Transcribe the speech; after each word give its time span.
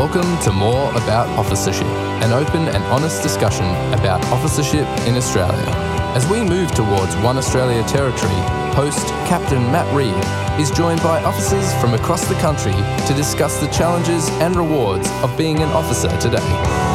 Welcome 0.00 0.38
to 0.44 0.50
More 0.50 0.88
About 0.92 1.28
Officership, 1.38 1.86
an 2.24 2.32
open 2.32 2.68
and 2.68 2.82
honest 2.84 3.22
discussion 3.22 3.66
about 3.92 4.24
officership 4.28 4.86
in 5.06 5.14
Australia. 5.14 5.66
As 6.16 6.26
we 6.26 6.42
move 6.42 6.72
towards 6.72 7.14
One 7.16 7.36
Australia 7.36 7.82
territory, 7.82 8.32
host 8.72 9.08
Captain 9.28 9.60
Matt 9.70 9.94
Reeve 9.94 10.58
is 10.58 10.70
joined 10.70 11.02
by 11.02 11.22
officers 11.22 11.74
from 11.82 11.92
across 11.92 12.26
the 12.26 12.34
country 12.36 12.72
to 12.72 13.14
discuss 13.14 13.60
the 13.60 13.68
challenges 13.68 14.30
and 14.40 14.56
rewards 14.56 15.06
of 15.22 15.36
being 15.36 15.58
an 15.58 15.68
officer 15.68 16.08
today. 16.18 16.89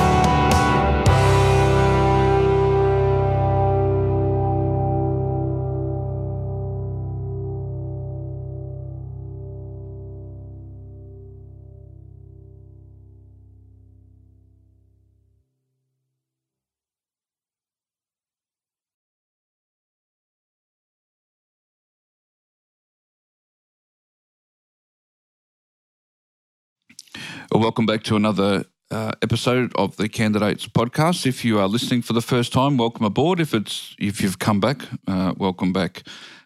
Well, 27.56 27.62
welcome 27.62 27.86
back 27.86 28.04
to 28.04 28.18
another 28.18 28.66
uh, 28.92 29.14
episode 29.22 29.72
of 29.76 29.96
the 29.96 30.10
Candidates 30.10 30.68
Podcast. 30.68 31.26
If 31.26 31.46
you 31.46 31.58
are 31.58 31.70
listening 31.70 32.02
for 32.02 32.12
the 32.12 32.22
first 32.22 32.52
time, 32.52 32.76
welcome 32.76 33.06
aboard. 33.06 33.40
If 33.40 33.54
it's 33.54 33.96
if 33.98 34.20
you've 34.20 34.40
come 34.40 34.60
back, 34.60 34.82
uh, 35.08 35.34
welcome 35.38 35.72
back. 35.72 36.04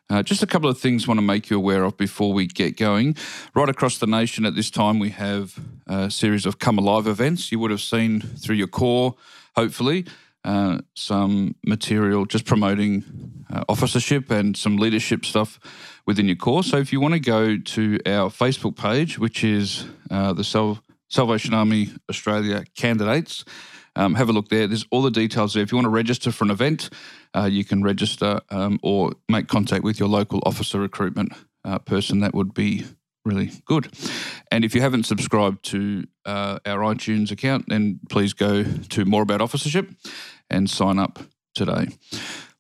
Uh, 0.07 0.21
just 0.21 0.43
a 0.43 0.45
couple 0.45 0.69
of 0.69 0.77
things 0.77 1.05
I 1.05 1.07
want 1.07 1.17
to 1.17 1.25
make 1.25 1.49
you 1.49 1.57
aware 1.57 1.83
of 1.83 1.97
before 1.97 2.31
we 2.31 2.45
get 2.45 2.77
going. 2.77 3.15
Right 3.55 3.69
across 3.69 3.97
the 3.97 4.05
nation 4.05 4.45
at 4.45 4.53
this 4.53 4.69
time, 4.69 4.99
we 4.99 5.09
have 5.09 5.59
a 5.87 6.11
series 6.11 6.45
of 6.45 6.59
Come 6.59 6.77
Alive 6.77 7.07
events. 7.07 7.51
You 7.51 7.57
would 7.57 7.71
have 7.71 7.81
seen 7.81 8.21
through 8.21 8.57
your 8.57 8.67
corps, 8.67 9.15
hopefully, 9.55 10.05
uh, 10.45 10.81
some 10.93 11.55
material 11.65 12.27
just 12.27 12.45
promoting 12.45 13.03
uh, 13.51 13.63
officership 13.67 14.29
and 14.29 14.55
some 14.55 14.77
leadership 14.77 15.25
stuff 15.25 15.59
within 16.05 16.27
your 16.27 16.35
corps. 16.35 16.63
So 16.63 16.77
if 16.77 16.93
you 16.93 17.01
want 17.01 17.15
to 17.15 17.19
go 17.19 17.57
to 17.57 17.97
our 18.05 18.29
Facebook 18.29 18.75
page, 18.75 19.17
which 19.17 19.43
is 19.43 19.85
uh, 20.11 20.33
the 20.33 20.43
Self 20.43 20.83
Salvation 21.09 21.53
Army 21.53 21.89
Australia 22.09 22.63
candidates. 22.75 23.43
Um, 23.95 24.15
have 24.15 24.29
a 24.29 24.31
look 24.31 24.49
there. 24.49 24.67
There's 24.67 24.85
all 24.91 25.01
the 25.01 25.11
details 25.11 25.53
there. 25.53 25.63
If 25.63 25.71
you 25.71 25.77
want 25.77 25.85
to 25.85 25.89
register 25.89 26.31
for 26.31 26.45
an 26.45 26.51
event, 26.51 26.89
uh, 27.35 27.49
you 27.51 27.65
can 27.65 27.83
register 27.83 28.39
um, 28.49 28.79
or 28.81 29.11
make 29.27 29.47
contact 29.47 29.83
with 29.83 29.99
your 29.99 30.07
local 30.07 30.39
officer 30.45 30.79
recruitment 30.79 31.33
uh, 31.65 31.79
person. 31.79 32.19
That 32.21 32.33
would 32.33 32.53
be 32.53 32.85
really 33.25 33.51
good. 33.65 33.89
And 34.51 34.63
if 34.63 34.73
you 34.73 34.81
haven't 34.81 35.05
subscribed 35.05 35.63
to 35.65 36.05
uh, 36.25 36.59
our 36.65 36.79
iTunes 36.79 37.31
account, 37.31 37.65
then 37.67 37.99
please 38.09 38.33
go 38.33 38.63
to 38.63 39.05
More 39.05 39.23
About 39.23 39.41
Officership 39.41 39.89
and 40.49 40.69
sign 40.69 40.99
up 40.99 41.19
today. 41.53 41.87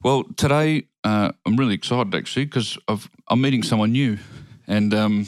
Well, 0.03 0.23
today 0.35 0.83
uh, 1.03 1.31
I'm 1.45 1.55
really 1.55 1.75
excited 1.75 2.13
actually 2.13 2.45
because 2.45 2.77
I'm 3.27 3.41
meeting 3.41 3.63
someone 3.63 3.91
new, 3.91 4.17
and 4.67 4.93
um, 4.93 5.27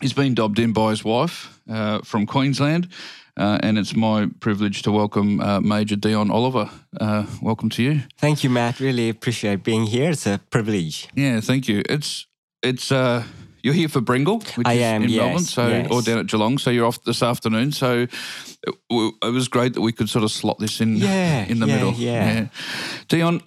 he's 0.00 0.12
been 0.12 0.34
dobbed 0.34 0.58
in 0.58 0.72
by 0.72 0.90
his 0.90 1.04
wife 1.04 1.60
uh, 1.68 2.00
from 2.02 2.26
Queensland. 2.26 2.88
Uh, 3.36 3.58
and 3.62 3.78
it's 3.78 3.94
my 3.94 4.28
privilege 4.40 4.82
to 4.82 4.92
welcome 4.92 5.40
uh, 5.40 5.60
Major 5.60 5.96
Dion 5.96 6.30
Oliver. 6.30 6.68
Uh, 7.00 7.24
welcome 7.40 7.70
to 7.70 7.82
you. 7.82 8.02
Thank 8.18 8.44
you, 8.44 8.50
Matt. 8.50 8.80
Really 8.80 9.08
appreciate 9.08 9.62
being 9.62 9.86
here. 9.86 10.10
It's 10.10 10.26
a 10.26 10.40
privilege. 10.50 11.08
Yeah, 11.14 11.40
thank 11.40 11.68
you. 11.68 11.82
It's 11.88 12.26
it's 12.62 12.92
uh, 12.92 13.22
you're 13.62 13.72
here 13.72 13.88
for 13.88 14.00
Brengle, 14.00 14.44
which 14.56 14.66
I 14.66 14.74
is 14.74 14.82
am, 14.82 15.04
in 15.04 15.10
yes, 15.10 15.20
Melbourne, 15.20 15.44
so 15.44 15.68
yes. 15.68 15.90
or 15.90 16.02
down 16.02 16.18
at 16.18 16.26
Geelong. 16.26 16.58
So 16.58 16.70
you're 16.70 16.86
off 16.86 17.02
this 17.04 17.22
afternoon. 17.22 17.72
So 17.72 18.06
it, 18.66 18.74
it, 18.90 19.32
was 19.32 19.48
great 19.48 19.74
that 19.74 19.80
we 19.80 19.92
could 19.92 20.10
sort 20.10 20.24
of 20.24 20.30
slot 20.30 20.58
this 20.58 20.80
in 20.80 20.96
yeah, 20.96 21.46
in 21.46 21.60
the 21.60 21.66
yeah, 21.66 21.74
middle. 21.74 21.92
Yeah. 21.94 22.32
yeah. 22.32 22.46
Dion, 23.08 23.40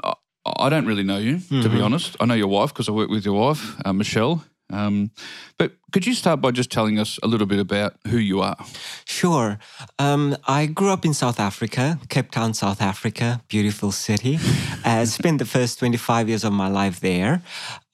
I 0.46 0.70
don't 0.70 0.88
really 0.88 1.04
know 1.04 1.18
you 1.18 1.36
mm-hmm. 1.36 1.62
to 1.62 1.70
be 1.70 1.76
mm-hmm. 1.76 1.86
honest. 1.86 2.16
I 2.20 2.26
know 2.26 2.36
your 2.36 2.48
wife 2.48 2.70
because 2.70 2.90
I 2.90 2.94
work 2.94 3.10
with 3.10 3.26
your 3.26 3.40
wife, 3.40 3.76
uh, 3.86 3.94
Michelle. 3.94 4.44
Um, 4.74 5.12
but 5.58 5.74
could 5.92 6.06
you 6.08 6.14
start 6.14 6.42
by 6.42 6.52
just 6.52 6.72
telling 6.72 7.00
us 7.00 7.20
a 7.24 7.28
little 7.28 7.48
bit 7.48 7.60
about 7.60 7.96
who 8.08 8.18
you 8.18 8.42
are? 8.42 8.58
Sure. 9.06 9.60
Um, 10.00 10.36
I 10.48 10.66
grew 10.66 10.90
up 10.90 11.06
in 11.06 11.14
South 11.14 11.40
Africa, 11.40 12.00
Cape 12.10 12.32
Town, 12.32 12.54
South 12.54 12.82
Africa, 12.82 13.42
beautiful 13.48 13.92
city. 13.92 14.40
uh, 14.84 15.06
spent 15.06 15.40
the 15.40 15.46
first 15.46 15.80
25 15.80 16.30
years 16.30 16.44
of 16.44 16.54
my 16.54 16.68
life 16.68 17.00
there. 17.00 17.42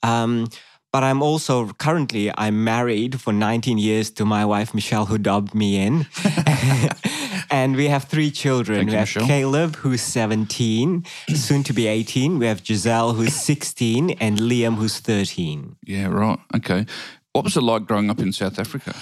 Um, 0.01 0.47
but 0.91 1.03
I'm 1.03 1.21
also 1.21 1.67
currently 1.73 2.31
I'm 2.35 2.63
married 2.63 3.21
for 3.21 3.31
19 3.31 3.77
years 3.77 4.09
to 4.11 4.25
my 4.25 4.43
wife 4.45 4.73
Michelle, 4.73 5.05
who 5.05 5.17
dubbed 5.17 5.53
me 5.53 5.77
in. 5.77 6.07
and 7.51 7.75
we 7.75 7.87
have 7.87 8.05
three 8.05 8.31
children. 8.31 8.79
Thank 8.79 8.89
we 8.89 8.95
have 8.95 9.01
Michelle. 9.03 9.27
Caleb, 9.27 9.75
who's 9.77 10.01
17, 10.01 11.05
soon 11.35 11.63
to 11.63 11.73
be 11.73 11.87
18. 11.87 12.39
We 12.39 12.45
have 12.45 12.65
Giselle, 12.65 13.13
who's 13.13 13.33
16, 13.33 14.11
and 14.11 14.37
Liam, 14.39 14.75
who's 14.75 14.99
13. 14.99 15.75
Yeah, 15.85 16.07
right. 16.07 16.39
Okay. 16.55 16.85
What 17.33 17.43
was 17.43 17.55
it 17.57 17.61
like 17.61 17.85
growing 17.85 18.09
up 18.09 18.19
in 18.19 18.31
South 18.33 18.59
Africa? 18.59 18.95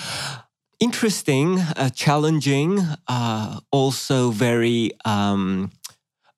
Interesting, 0.79 1.59
uh, 1.59 1.89
challenging, 1.89 2.79
uh, 3.07 3.59
also 3.71 4.29
very 4.31 4.91
um, 5.05 5.71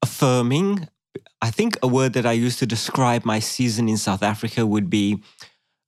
affirming. 0.02 0.88
I 1.42 1.52
think 1.52 1.78
a 1.82 1.88
word 1.88 2.14
that 2.14 2.26
I 2.26 2.34
use 2.34 2.58
to 2.58 2.66
describe 2.66 3.26
my 3.26 3.40
season 3.40 3.90
in 3.90 3.98
South 3.98 4.24
Africa 4.24 4.66
would 4.66 4.90
be 4.90 5.22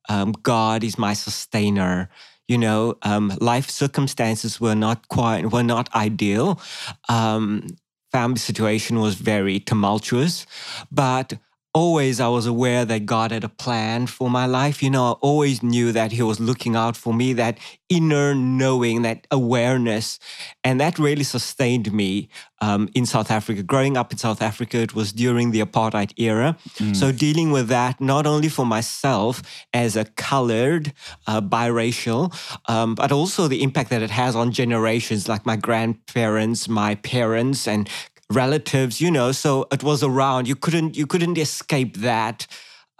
um, 0.09 0.33
God 0.43 0.83
is 0.83 0.97
my 0.97 1.13
sustainer. 1.13 2.09
You 2.51 2.57
know, 2.57 2.97
um, 3.03 3.31
life 3.39 3.69
circumstances 3.69 4.59
were 4.59 4.75
not 4.75 5.07
quite 5.07 5.53
were 5.53 5.63
not 5.63 5.87
ideal. 5.95 6.59
Um, 7.07 7.77
family 8.11 8.39
situation 8.39 8.99
was 8.99 9.15
very 9.15 9.61
tumultuous, 9.61 10.45
but 10.91 11.39
always 11.73 12.19
I 12.19 12.27
was 12.27 12.45
aware 12.45 12.83
that 12.85 13.05
God 13.05 13.31
had 13.31 13.43
a 13.43 13.49
plan 13.49 14.07
for 14.07 14.29
my 14.29 14.45
life. 14.45 14.83
You 14.83 14.89
know, 14.89 15.05
I 15.05 15.11
always 15.21 15.63
knew 15.63 15.91
that 15.91 16.11
He 16.11 16.21
was 16.21 16.39
looking 16.39 16.75
out 16.75 16.97
for 16.97 17.13
me, 17.13 17.33
that 17.33 17.57
inner 17.89 18.33
knowing, 18.35 19.01
that 19.03 19.27
awareness. 19.31 20.19
And 20.63 20.79
that 20.79 20.99
really 20.99 21.23
sustained 21.23 21.91
me 21.91 22.29
um, 22.61 22.89
in 22.93 23.05
South 23.05 23.31
Africa. 23.31 23.63
Growing 23.63 23.97
up 23.97 24.11
in 24.11 24.17
South 24.17 24.41
Africa, 24.41 24.77
it 24.77 24.93
was 24.95 25.11
during 25.11 25.51
the 25.51 25.61
apartheid 25.61 26.13
era. 26.17 26.57
Mm. 26.77 26.95
So 26.95 27.11
dealing 27.11 27.51
with 27.51 27.67
that, 27.67 27.99
not 27.99 28.25
only 28.25 28.49
for 28.49 28.65
myself 28.65 29.41
as 29.73 29.95
a 29.95 30.05
colored, 30.05 30.93
uh, 31.27 31.41
biracial, 31.41 32.33
um, 32.69 32.95
but 32.95 33.11
also 33.11 33.47
the 33.47 33.63
impact 33.63 33.89
that 33.89 34.01
it 34.01 34.11
has 34.11 34.35
on 34.35 34.51
generations 34.51 35.27
like 35.27 35.45
my 35.45 35.55
grandparents, 35.55 36.67
my 36.67 36.95
parents, 36.95 37.67
and 37.67 37.89
relatives, 38.31 39.01
you 39.01 39.11
know, 39.11 39.31
so 39.31 39.67
it 39.71 39.83
was 39.83 40.03
around. 40.03 40.47
You 40.47 40.55
couldn't 40.55 40.95
you 40.95 41.05
couldn't 41.05 41.37
escape 41.37 41.97
that 41.97 42.47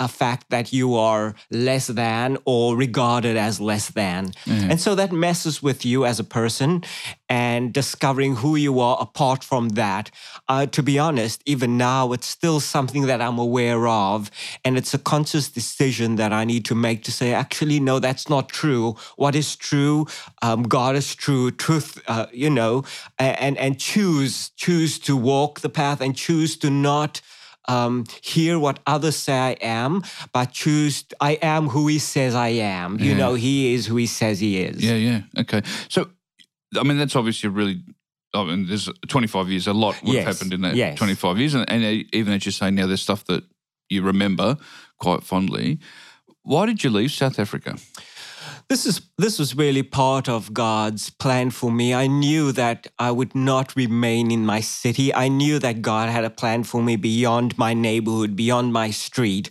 a 0.01 0.07
fact 0.07 0.49
that 0.49 0.73
you 0.73 0.95
are 0.95 1.35
less 1.51 1.85
than 1.87 2.37
or 2.43 2.75
regarded 2.75 3.37
as 3.37 3.61
less 3.61 3.89
than. 3.89 4.31
Mm-hmm. 4.45 4.71
And 4.71 4.81
so 4.81 4.95
that 4.95 5.11
messes 5.11 5.61
with 5.61 5.85
you 5.85 6.05
as 6.05 6.19
a 6.19 6.23
person 6.23 6.83
and 7.29 7.71
discovering 7.71 8.37
who 8.37 8.55
you 8.55 8.79
are 8.79 8.97
apart 8.99 9.43
from 9.43 9.69
that. 9.69 10.09
Uh, 10.49 10.65
to 10.65 10.81
be 10.81 10.97
honest, 10.97 11.43
even 11.45 11.77
now, 11.77 12.13
it's 12.13 12.25
still 12.25 12.59
something 12.59 13.05
that 13.05 13.21
I'm 13.21 13.37
aware 13.37 13.87
of. 13.87 14.31
And 14.65 14.75
it's 14.75 14.93
a 14.95 14.97
conscious 14.97 15.49
decision 15.49 16.15
that 16.15 16.33
I 16.33 16.45
need 16.45 16.65
to 16.65 16.75
make 16.75 17.03
to 17.03 17.11
say, 17.11 17.31
actually, 17.31 17.79
no, 17.79 17.99
that's 17.99 18.27
not 18.27 18.49
true. 18.49 18.95
What 19.17 19.35
is 19.35 19.55
true? 19.55 20.07
Um, 20.41 20.63
God 20.63 20.95
is 20.95 21.13
true. 21.13 21.51
Truth, 21.51 22.01
uh, 22.07 22.25
you 22.33 22.49
know, 22.49 22.83
and, 23.19 23.55
and 23.57 23.79
choose, 23.79 24.49
choose 24.57 24.97
to 24.99 25.15
walk 25.15 25.59
the 25.59 25.69
path 25.69 26.01
and 26.01 26.15
choose 26.15 26.57
to 26.57 26.71
not 26.71 27.21
um, 27.71 28.05
hear 28.21 28.59
what 28.59 28.79
others 28.85 29.15
say 29.15 29.37
I 29.37 29.51
am, 29.61 30.03
but 30.33 30.51
choose 30.51 31.05
I 31.19 31.33
am 31.41 31.69
who 31.69 31.87
he 31.87 31.99
says 31.99 32.35
I 32.35 32.49
am. 32.49 32.99
You 32.99 33.15
know, 33.15 33.33
he 33.33 33.73
is 33.73 33.85
who 33.85 33.95
he 33.95 34.07
says 34.07 34.39
he 34.39 34.61
is. 34.61 34.83
Yeah, 34.83 34.95
yeah. 34.95 35.21
Okay. 35.39 35.61
So, 35.89 36.09
I 36.77 36.83
mean, 36.83 36.97
that's 36.97 37.15
obviously 37.15 37.49
really. 37.49 37.81
I 38.33 38.45
mean, 38.45 38.65
there's 38.67 38.89
25 39.09 39.49
years. 39.49 39.67
A 39.67 39.73
lot 39.73 40.01
would 40.03 40.13
yes. 40.13 40.25
have 40.25 40.35
happened 40.35 40.53
in 40.53 40.61
that 40.61 40.75
yes. 40.75 40.97
25 40.97 41.37
years, 41.37 41.53
and, 41.53 41.69
and 41.69 42.05
even 42.13 42.33
as 42.33 42.45
you 42.45 42.51
say 42.51 42.71
now, 42.71 42.87
there's 42.87 43.01
stuff 43.01 43.25
that 43.25 43.43
you 43.89 44.01
remember 44.01 44.57
quite 44.99 45.23
fondly. 45.23 45.79
Why 46.43 46.65
did 46.65 46.83
you 46.83 46.89
leave 46.89 47.11
South 47.11 47.39
Africa? 47.39 47.75
This 48.71 48.85
is 48.85 49.01
this 49.17 49.37
was 49.37 49.53
really 49.53 49.83
part 49.83 50.29
of 50.29 50.53
God's 50.53 51.09
plan 51.09 51.49
for 51.49 51.69
me. 51.69 51.93
I 51.93 52.07
knew 52.07 52.53
that 52.53 52.87
I 52.97 53.11
would 53.11 53.35
not 53.35 53.75
remain 53.75 54.31
in 54.31 54.45
my 54.45 54.61
city. 54.61 55.13
I 55.13 55.27
knew 55.27 55.59
that 55.59 55.81
God 55.81 56.07
had 56.07 56.23
a 56.23 56.29
plan 56.29 56.63
for 56.63 56.81
me 56.81 56.95
beyond 56.95 57.57
my 57.57 57.73
neighborhood, 57.73 58.37
beyond 58.37 58.71
my 58.71 58.89
street. 58.89 59.49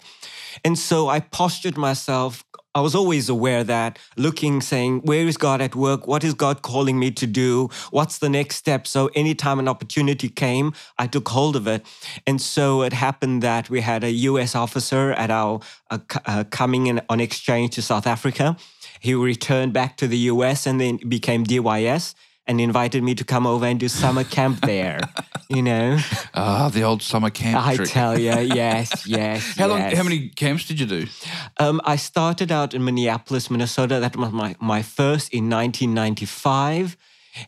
And 0.64 0.78
so 0.78 1.10
I 1.10 1.20
postured 1.20 1.76
myself. 1.76 2.46
I 2.74 2.80
was 2.80 2.94
always 2.94 3.28
aware 3.28 3.62
that 3.64 3.98
looking, 4.16 4.62
saying, 4.62 5.00
Where 5.00 5.26
is 5.26 5.36
God 5.36 5.60
at 5.60 5.74
work? 5.74 6.06
What 6.06 6.24
is 6.24 6.32
God 6.32 6.62
calling 6.62 6.98
me 6.98 7.10
to 7.10 7.26
do? 7.26 7.68
What's 7.90 8.18
the 8.18 8.30
next 8.30 8.56
step? 8.56 8.86
So, 8.86 9.10
anytime 9.14 9.58
an 9.58 9.68
opportunity 9.68 10.30
came, 10.30 10.72
I 10.96 11.06
took 11.08 11.28
hold 11.28 11.56
of 11.56 11.66
it. 11.66 11.84
And 12.26 12.40
so 12.40 12.82
it 12.82 12.94
happened 12.94 13.42
that 13.42 13.68
we 13.68 13.82
had 13.82 14.02
a 14.02 14.10
US 14.30 14.54
officer 14.54 15.12
at 15.12 15.30
our 15.30 15.60
uh, 15.90 15.98
uh, 16.24 16.44
coming 16.44 16.86
in 16.86 17.02
on 17.10 17.20
exchange 17.20 17.74
to 17.74 17.82
South 17.82 18.06
Africa. 18.06 18.56
He 19.00 19.14
returned 19.14 19.72
back 19.72 19.96
to 19.96 20.06
the 20.06 20.18
US 20.32 20.66
and 20.66 20.80
then 20.80 20.98
became 21.08 21.44
DYS. 21.44 22.14
and 22.46 22.60
invited 22.60 23.02
me 23.02 23.14
to 23.14 23.24
come 23.24 23.46
over 23.46 23.64
and 23.66 23.78
do 23.78 23.88
summer 23.88 24.24
camp 24.24 24.60
there. 24.66 24.98
You 25.48 25.62
know, 25.62 25.98
Ah, 26.34 26.68
the 26.68 26.82
old 26.82 27.00
summer 27.02 27.30
camp 27.30 27.56
I 27.70 27.76
trick. 27.76 27.88
tell 27.90 28.18
you, 28.18 28.34
yes, 28.64 29.06
yes. 29.06 29.56
how 29.58 29.68
long? 29.68 29.80
How 29.80 30.02
many 30.02 30.30
camps 30.30 30.66
did 30.68 30.80
you 30.80 30.86
do? 30.86 31.06
Um, 31.64 31.80
I 31.94 31.96
started 31.96 32.50
out 32.50 32.74
in 32.74 32.82
Minneapolis, 32.84 33.50
Minnesota. 33.50 34.00
That 34.00 34.16
was 34.16 34.32
my, 34.32 34.54
my 34.60 34.82
first 34.82 35.32
in 35.32 35.44
1995. 35.50 36.96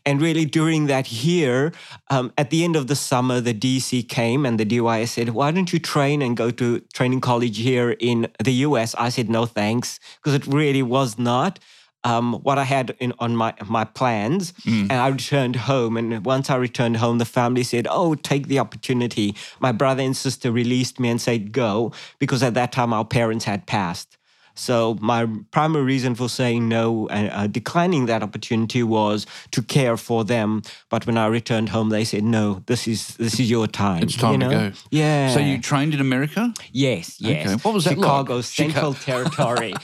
And 0.04 0.20
really, 0.20 0.44
during 0.44 0.86
that 0.86 1.10
year, 1.12 1.72
um, 2.10 2.32
at 2.38 2.50
the 2.50 2.64
end 2.64 2.76
of 2.76 2.86
the 2.86 2.96
summer, 2.96 3.40
the 3.40 3.54
DC 3.54 4.08
came 4.08 4.46
and 4.46 4.58
the 4.58 4.64
DYS 4.66 5.08
said, 5.08 5.30
Why 5.30 5.50
don't 5.50 5.72
you 5.72 5.78
train 5.78 6.22
and 6.22 6.36
go 6.36 6.50
to 6.50 6.80
training 6.92 7.20
college 7.20 7.58
here 7.58 7.96
in 7.98 8.28
the 8.42 8.52
US? 8.66 8.94
I 8.96 9.08
said, 9.08 9.28
No, 9.28 9.46
thanks, 9.46 9.98
because 10.16 10.34
it 10.34 10.46
really 10.46 10.82
was 10.82 11.18
not. 11.18 11.58
Um, 12.04 12.34
what 12.42 12.58
I 12.58 12.64
had 12.64 12.96
in, 12.98 13.12
on 13.20 13.36
my 13.36 13.54
my 13.68 13.84
plans, 13.84 14.52
and 14.66 14.92
I 14.92 15.06
returned 15.06 15.54
home. 15.54 15.96
And 15.96 16.24
once 16.26 16.50
I 16.50 16.56
returned 16.56 16.96
home, 16.96 17.18
the 17.18 17.24
family 17.24 17.62
said, 17.62 17.86
"Oh, 17.88 18.16
take 18.16 18.48
the 18.48 18.58
opportunity." 18.58 19.36
My 19.60 19.70
brother 19.70 20.02
and 20.02 20.16
sister 20.16 20.50
released 20.50 20.98
me 20.98 21.10
and 21.10 21.20
said, 21.20 21.52
"Go," 21.52 21.92
because 22.18 22.42
at 22.42 22.54
that 22.54 22.72
time 22.72 22.92
our 22.92 23.04
parents 23.04 23.44
had 23.44 23.66
passed. 23.66 24.18
So 24.54 24.96
my 25.00 25.26
primary 25.50 25.84
reason 25.84 26.14
for 26.14 26.28
saying 26.28 26.68
no 26.68 27.08
and 27.08 27.30
uh, 27.30 27.46
declining 27.46 28.06
that 28.06 28.22
opportunity 28.22 28.82
was 28.82 29.26
to 29.50 29.62
care 29.62 29.96
for 29.96 30.24
them. 30.24 30.62
But 30.90 31.06
when 31.06 31.16
I 31.16 31.26
returned 31.26 31.68
home, 31.70 31.88
they 31.90 32.04
said, 32.04 32.22
"No, 32.22 32.62
this 32.66 32.86
is 32.86 33.16
this 33.16 33.40
is 33.40 33.50
your 33.50 33.66
time. 33.66 34.02
It's 34.02 34.16
time 34.16 34.40
you 34.42 34.48
to 34.48 34.54
go. 34.54 34.72
Yeah. 34.90 35.34
So 35.34 35.40
you 35.40 35.58
trained 35.60 35.94
in 35.94 36.00
America? 36.00 36.52
Yes, 36.72 37.20
yes. 37.20 37.46
Okay. 37.46 37.56
What 37.62 37.74
was 37.74 37.84
that 37.84 37.96
like? 37.98 38.04
Chicago 38.06 38.40
Central 38.42 38.94
Territory. 38.94 39.74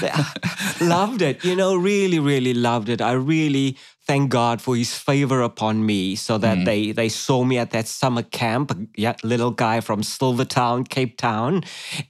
loved 0.80 1.22
it. 1.22 1.44
You 1.44 1.56
know, 1.56 1.74
really, 1.76 2.18
really 2.18 2.54
loved 2.54 2.88
it. 2.88 3.00
I 3.00 3.12
really 3.12 3.76
thank 4.06 4.30
God 4.30 4.60
for 4.60 4.76
His 4.76 4.94
favor 4.94 5.42
upon 5.42 5.84
me, 5.84 6.16
so 6.16 6.38
Mm. 6.38 6.40
that 6.40 6.64
they 6.64 6.92
they 6.92 7.08
saw 7.08 7.44
me 7.44 7.58
at 7.58 7.70
that 7.70 7.86
summer 7.88 8.22
camp, 8.22 8.70
a 8.98 9.14
little 9.22 9.50
guy 9.50 9.80
from 9.80 10.02
Silvertown, 10.02 10.84
Cape 10.84 11.16
Town, 11.16 11.62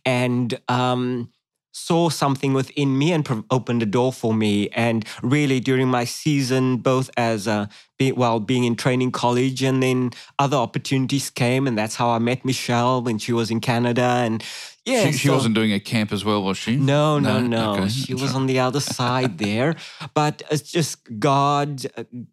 and. 0.05 0.59
um 0.69 1.29
saw 1.73 2.09
something 2.09 2.55
within 2.55 2.99
me 2.99 3.13
and 3.13 3.25
pro- 3.25 3.45
opened 3.51 3.83
a 3.83 3.87
door 3.87 4.13
for 4.13 4.33
me 4.35 4.69
and 4.71 5.05
really 5.23 5.61
during 5.61 5.89
my 5.89 6.05
season 6.05 6.79
both 6.79 7.11
as 7.17 7.47
a 7.47 7.69
be, 7.99 8.11
well 8.13 8.41
being 8.41 8.65
in 8.65 8.75
training 8.75 9.13
college 9.13 9.63
and 9.63 9.83
then 9.83 10.11
other 10.39 10.57
opportunities 10.57 11.31
came 11.31 11.67
and 11.67 11.77
that's 11.77 11.97
how 11.97 12.09
i 12.09 12.19
met 12.19 12.45
michelle 12.45 13.03
when 13.03 13.19
she 13.19 13.33
was 13.33 13.51
in 13.51 13.61
canada 13.61 14.03
and 14.03 14.43
yeah 14.87 15.05
she, 15.07 15.13
she 15.13 15.29
so- 15.29 15.35
wasn't 15.35 15.55
doing 15.55 15.73
a 15.73 15.81
camp 15.81 16.13
as 16.13 16.25
well, 16.25 16.43
was 16.43 16.57
she? 16.57 16.77
no, 16.77 17.19
no, 17.19 17.41
no. 17.41 17.73
Okay. 17.75 17.89
She 17.89 18.15
was 18.15 18.35
on 18.35 18.47
the 18.47 18.59
other 18.61 18.81
side 18.81 19.37
there, 19.39 19.77
but 20.15 20.43
it's 20.51 20.71
just 20.71 20.97
God, 21.19 21.85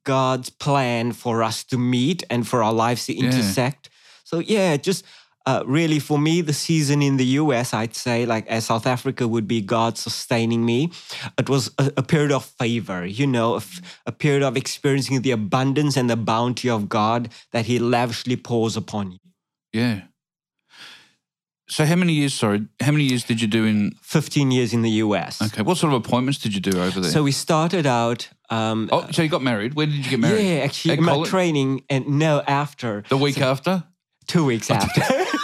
God's 0.05 0.49
plan 0.49 1.11
for 1.11 1.43
us 1.43 1.63
to 1.65 1.77
meet 1.77 2.23
and 2.29 2.47
for 2.47 2.63
our 2.63 2.73
lives 2.73 3.05
to 3.07 3.13
intersect. 3.13 3.89
So 4.23 4.39
yeah, 4.39 4.77
just 4.77 5.03
uh, 5.47 5.63
really 5.65 5.99
for 5.99 6.17
me, 6.17 6.41
the 6.41 6.53
season 6.53 7.01
in 7.01 7.17
the 7.17 7.25
US, 7.41 7.73
I'd 7.73 7.95
say, 7.95 8.25
like 8.25 8.47
as 8.47 8.65
South 8.65 8.87
Africa 8.87 9.27
would 9.27 9.47
be 9.47 9.61
God 9.61 9.97
sustaining 9.97 10.65
me. 10.65 10.91
It 11.37 11.49
was 11.49 11.71
a, 11.77 11.91
a 11.97 12.03
period 12.03 12.31
of 12.31 12.43
favor, 12.45 13.05
you 13.05 13.27
know, 13.27 13.59
a 14.05 14.11
period 14.11 14.43
of 14.43 14.57
experiencing 14.57 15.21
the 15.21 15.31
abundance 15.31 15.97
and 15.97 16.09
the 16.09 16.15
bounty 16.17 16.69
of 16.69 16.89
God 16.89 17.29
that 17.51 17.65
He 17.65 17.77
lavishly 17.79 18.35
pours 18.37 18.75
upon 18.75 19.11
you. 19.11 19.19
Yeah. 19.73 20.01
So 21.67 21.83
how 21.85 21.95
many 21.95 22.13
years? 22.13 22.33
Sorry, 22.33 22.65
how 22.79 22.91
many 22.91 23.05
years 23.05 23.23
did 23.23 23.41
you 23.41 23.47
do 23.47 23.65
in? 23.65 23.93
15 24.03 24.51
years 24.51 24.71
in 24.73 24.83
the 24.83 24.91
US. 25.03 25.41
Okay, 25.41 25.63
what 25.63 25.77
sort 25.77 25.93
of 25.93 26.05
appointments 26.05 26.39
did 26.39 26.53
you 26.53 26.61
do 26.61 26.79
over 26.81 26.99
there? 27.01 27.09
So 27.11 27.23
we 27.23 27.31
started 27.31 27.85
out. 27.87 28.29
Um, 28.51 28.87
oh, 28.91 29.07
so 29.11 29.23
you 29.23 29.29
got 29.29 29.41
married. 29.41 29.73
Where 29.73 29.87
did 29.87 29.95
you 29.95 30.09
get 30.09 30.19
married? 30.19 30.45
Yeah, 30.45 30.63
actually, 30.63 30.93
At 30.93 30.99
my 30.99 31.13
college? 31.13 31.29
training 31.29 31.83
and 31.89 32.07
no, 32.19 32.43
after 32.47 33.03
The 33.09 33.17
week 33.17 33.39
after. 33.41 33.83
two 34.27 34.45
weeks 34.45 34.69
after. 34.69 35.01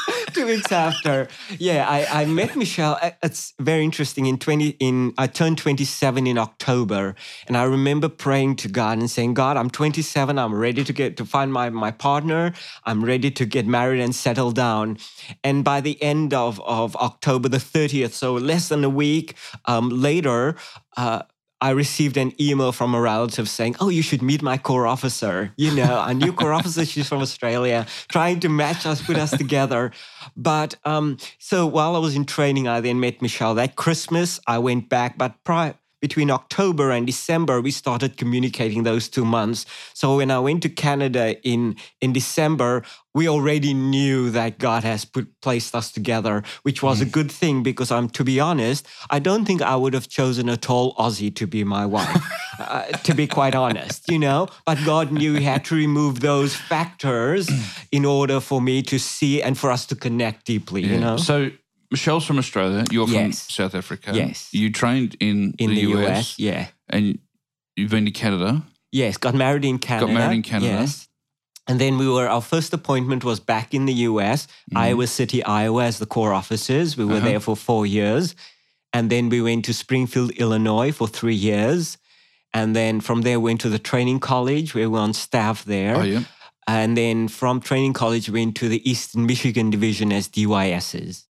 weeks 0.51 0.71
after, 0.71 1.27
yeah, 1.59 1.88
I, 1.88 2.21
I 2.21 2.25
met 2.25 2.56
Michelle. 2.56 3.00
It's 3.24 3.53
very 3.59 3.83
interesting. 3.83 4.25
In 4.25 4.38
twenty, 4.38 4.75
in 4.80 5.13
I 5.18 5.27
turned 5.27 5.57
twenty 5.57 5.86
seven 5.86 6.27
in 6.27 6.38
October, 6.38 7.15
and 7.48 7.56
I 7.56 7.63
remember 7.63 8.09
praying 8.09 8.57
to 8.57 8.68
God 8.68 8.98
and 8.98 9.09
saying, 9.09 9.33
"God, 9.33 9.56
I'm 9.57 9.69
twenty 9.69 10.01
seven. 10.01 10.38
I'm 10.38 10.53
ready 10.53 10.83
to 10.83 10.94
get 10.94 11.18
to 11.18 11.25
find 11.25 11.53
my 11.53 11.69
my 11.69 11.92
partner. 11.92 12.53
I'm 12.86 13.03
ready 13.03 13.31
to 13.31 13.45
get 13.45 13.65
married 13.65 14.01
and 14.01 14.13
settle 14.13 14.51
down." 14.51 14.98
And 15.44 15.63
by 15.63 15.81
the 15.81 16.01
end 16.01 16.33
of 16.33 16.59
of 16.62 16.95
October 16.97 17.47
the 17.50 17.59
thirtieth, 17.59 18.13
so 18.13 18.33
less 18.33 18.69
than 18.69 18.83
a 18.83 18.89
week 18.89 19.36
um, 19.65 19.89
later. 19.89 20.56
Uh, 20.97 21.21
I 21.61 21.69
received 21.69 22.17
an 22.17 22.33
email 22.41 22.71
from 22.71 22.95
a 22.95 22.99
relative 22.99 23.47
saying, 23.47 23.75
Oh, 23.79 23.89
you 23.89 24.01
should 24.01 24.23
meet 24.23 24.41
my 24.41 24.57
corps 24.57 24.87
officer. 24.87 25.53
You 25.57 25.75
know, 25.75 25.93
our 25.99 26.13
new 26.13 26.33
corps 26.33 26.53
officer, 26.53 26.85
she's 26.85 27.07
from 27.07 27.21
Australia, 27.21 27.85
trying 28.09 28.39
to 28.39 28.49
match 28.49 28.87
us, 28.87 29.01
put 29.01 29.15
us 29.15 29.29
together. 29.37 29.91
But 30.35 30.75
um, 30.85 31.17
so 31.37 31.67
while 31.67 31.95
I 31.95 31.99
was 31.99 32.15
in 32.15 32.25
training, 32.25 32.67
I 32.67 32.81
then 32.81 32.99
met 32.99 33.21
Michelle. 33.21 33.53
That 33.55 33.75
Christmas, 33.75 34.39
I 34.47 34.57
went 34.57 34.89
back, 34.89 35.19
but 35.19 35.35
prior, 35.43 35.75
between 36.01 36.31
October 36.31 36.92
and 36.92 37.06
December, 37.06 37.62
we 37.62 37.71
started 37.71 38.18
communicating 38.18 38.83
those 38.83 39.07
two 39.07 39.24
months. 39.24 39.65
So 39.94 40.18
when 40.18 40.31
I 40.31 40.39
went 40.39 40.63
to 40.63 40.69
Canada 40.69 41.39
in 41.44 41.75
in 42.01 42.12
December, 42.12 42.83
we 43.13 43.30
already 43.30 43.74
knew 43.74 44.31
that 44.31 44.57
God 44.57 44.83
has 44.83 45.06
put 45.06 45.27
placed 45.42 45.75
us 45.75 45.92
together, 45.92 46.44
which 46.63 46.81
was 46.81 47.01
a 47.01 47.06
good 47.06 47.31
thing 47.31 47.63
because 47.63 47.92
I'm 47.92 48.09
to 48.09 48.24
be 48.24 48.39
honest, 48.39 48.88
I 49.09 49.19
don't 49.19 49.45
think 49.45 49.62
I 49.62 49.75
would 49.75 49.94
have 49.94 50.07
chosen 50.09 50.50
a 50.50 50.57
tall 50.57 50.95
Aussie 50.95 51.33
to 51.36 51.48
be 51.48 51.63
my 51.63 51.86
wife. 51.86 52.24
uh, 52.59 52.83
to 53.04 53.13
be 53.13 53.27
quite 53.27 53.56
honest, 53.56 54.09
you 54.09 54.19
know. 54.19 54.47
But 54.65 54.77
God 54.86 55.12
knew 55.12 55.33
He 55.36 55.44
had 55.44 55.65
to 55.65 55.75
remove 55.75 56.19
those 56.19 56.56
factors 56.56 57.50
in 57.92 58.06
order 58.06 58.39
for 58.39 58.62
me 58.62 58.81
to 58.83 59.00
see 59.00 59.42
and 59.42 59.57
for 59.57 59.71
us 59.71 59.86
to 59.88 59.95
connect 59.95 60.45
deeply. 60.45 60.81
You 60.81 61.00
know, 61.00 61.18
So 61.18 61.51
Michelle's 61.91 62.25
from 62.25 62.38
Australia. 62.39 62.85
You're 62.91 63.07
from 63.07 63.33
South 63.33 63.75
Africa. 63.75 64.11
Yes. 64.13 64.53
You 64.53 64.71
trained 64.71 65.15
in, 65.19 65.53
in 65.59 65.69
the, 65.69 65.85
the, 65.85 65.91
US, 65.99 66.09
US, 66.09 66.39
yeah. 66.39 66.67
and 66.89 67.19
you've 67.75 67.91
been 67.91 68.05
to 68.05 68.11
Canada. 68.11 68.63
Yes, 68.91 69.17
got 69.17 69.35
married 69.35 69.65
in 69.65 69.77
Canada. 69.77 70.07
Got 70.07 70.13
married 70.13 70.35
in 70.35 70.41
Canada. 70.41 70.71
Yes. 70.71 71.07
And 71.67 71.79
then 71.79 71.97
we 71.97 72.09
were, 72.09 72.27
our 72.27 72.41
first 72.41 72.73
appointment 72.73 73.23
was 73.23 73.39
back 73.39 73.73
in 73.73 73.85
the 73.85 73.93
US, 74.09 74.47
Iowa 74.75 75.07
City, 75.07 75.43
Iowa, 75.43 75.85
as 75.85 75.99
the 75.99 76.05
corps 76.05 76.33
officers. 76.33 76.97
We 76.97 77.05
were 77.05 77.11
Mm-hmm. 77.11 77.17
Uh-huh. 77.17 77.29
there 77.29 77.39
for 77.39 77.55
four 77.55 77.85
years. 77.85 78.35
And 78.94 79.09
then 79.09 79.29
we 79.29 79.41
went 79.41 79.65
to 79.65 79.73
Springfield, 79.73 80.31
Illinois 80.31 80.91
for 80.91 81.07
three 81.07 81.35
years. 81.35 81.97
And 82.53 82.75
then 82.75 82.99
from 82.99 83.21
there, 83.21 83.39
went 83.39 83.61
to 83.61 83.69
the 83.69 83.79
training 83.79 84.19
college. 84.19 84.73
We 84.73 84.85
were 84.87 84.99
on 84.99 85.13
staff 85.13 85.63
there. 85.63 85.95
Oh 85.95 86.01
yeah. 86.01 86.23
And 86.68 86.97
then 86.97 87.27
from 87.27 87.61
training 87.61 87.94
college, 87.94 88.30
we 88.30 88.39
went 88.42 88.56
to 88.57 88.68
the 88.68 88.87
Eastern 88.89 89.25
Michigan 89.25 89.69
division 89.69 90.11
as 90.11 90.27
DYSs. 90.27 91.25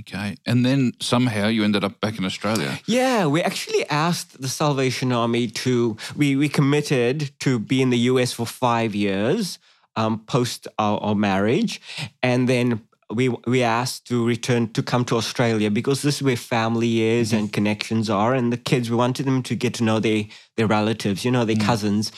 Okay. 0.00 0.36
And 0.46 0.64
then 0.64 0.92
somehow 1.00 1.48
you 1.48 1.64
ended 1.64 1.84
up 1.84 2.00
back 2.00 2.18
in 2.18 2.24
Australia. 2.24 2.78
Yeah, 2.86 3.26
we 3.26 3.42
actually 3.42 3.88
asked 3.88 4.40
the 4.40 4.48
Salvation 4.48 5.12
Army 5.12 5.48
to, 5.48 5.96
we, 6.16 6.36
we 6.36 6.48
committed 6.48 7.30
to 7.40 7.58
be 7.58 7.82
in 7.82 7.90
the 7.90 7.98
US 7.98 8.32
for 8.32 8.46
five 8.46 8.94
years 8.94 9.58
um, 9.96 10.20
post 10.26 10.68
our, 10.78 10.98
our 11.00 11.14
marriage. 11.14 11.80
And 12.22 12.48
then 12.48 12.82
we, 13.10 13.28
we 13.28 13.62
asked 13.62 14.06
to 14.08 14.24
return 14.24 14.72
to 14.74 14.82
come 14.82 15.04
to 15.06 15.16
Australia 15.16 15.70
because 15.70 16.02
this 16.02 16.16
is 16.16 16.22
where 16.22 16.36
family 16.36 17.02
is 17.02 17.32
and 17.32 17.52
connections 17.52 18.08
are. 18.08 18.34
And 18.34 18.52
the 18.52 18.56
kids, 18.56 18.90
we 18.90 18.96
wanted 18.96 19.26
them 19.26 19.42
to 19.44 19.56
get 19.56 19.74
to 19.74 19.84
know 19.84 19.98
their, 19.98 20.24
their 20.56 20.66
relatives, 20.68 21.24
you 21.24 21.30
know, 21.30 21.44
their 21.44 21.56
cousins. 21.56 22.12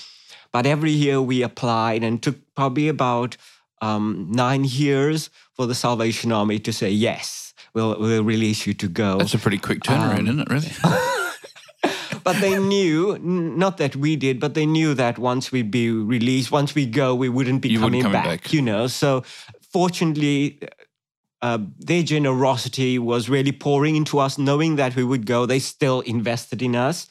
But 0.52 0.66
every 0.66 0.90
year 0.90 1.22
we 1.22 1.42
applied 1.42 2.02
and 2.02 2.22
took 2.22 2.36
probably 2.54 2.88
about 2.88 3.36
um, 3.80 4.26
nine 4.30 4.64
years 4.64 5.30
for 5.54 5.66
the 5.66 5.74
Salvation 5.74 6.32
Army 6.32 6.58
to 6.58 6.72
say, 6.72 6.90
yes, 6.90 7.49
we'll, 7.74 7.98
we'll 8.00 8.24
release 8.24 8.66
you 8.66 8.74
to 8.74 8.88
go. 8.88 9.18
That's 9.18 9.34
a 9.34 9.38
pretty 9.38 9.58
quick 9.58 9.80
turnaround, 9.80 10.20
Um, 10.20 10.26
isn't 10.28 10.40
it? 10.40 10.50
Really? 10.50 10.72
but 12.24 12.36
they 12.40 12.58
knew, 12.58 13.14
n- 13.14 13.58
not 13.58 13.76
that 13.78 13.96
we 13.96 14.16
did, 14.16 14.38
but 14.40 14.54
they 14.54 14.66
knew 14.66 14.94
that 14.94 15.18
once 15.18 15.50
we'd 15.52 15.70
be 15.70 15.90
released, 15.90 16.50
once 16.52 16.74
we 16.74 16.86
go, 16.86 17.14
we 17.14 17.28
wouldn't 17.28 17.62
be 17.62 17.70
You 17.70 17.80
wouldn't 17.80 18.02
coming 18.02 18.12
coming 18.12 18.30
back, 18.30 18.42
back. 18.44 18.52
You 18.52 18.62
know, 18.62 18.86
so 18.86 19.22
fortunately, 19.72 20.58
uh, 21.42 21.58
their 21.78 22.02
generosity 22.02 22.98
was 22.98 23.28
really 23.28 23.52
pouring 23.52 23.96
into 23.96 24.18
us, 24.18 24.38
knowing 24.38 24.76
that 24.76 24.94
we 24.94 25.04
would 25.04 25.26
go. 25.26 25.46
They 25.46 25.58
still 25.58 26.00
invested 26.00 26.62
in 26.62 26.76
us. 26.76 27.08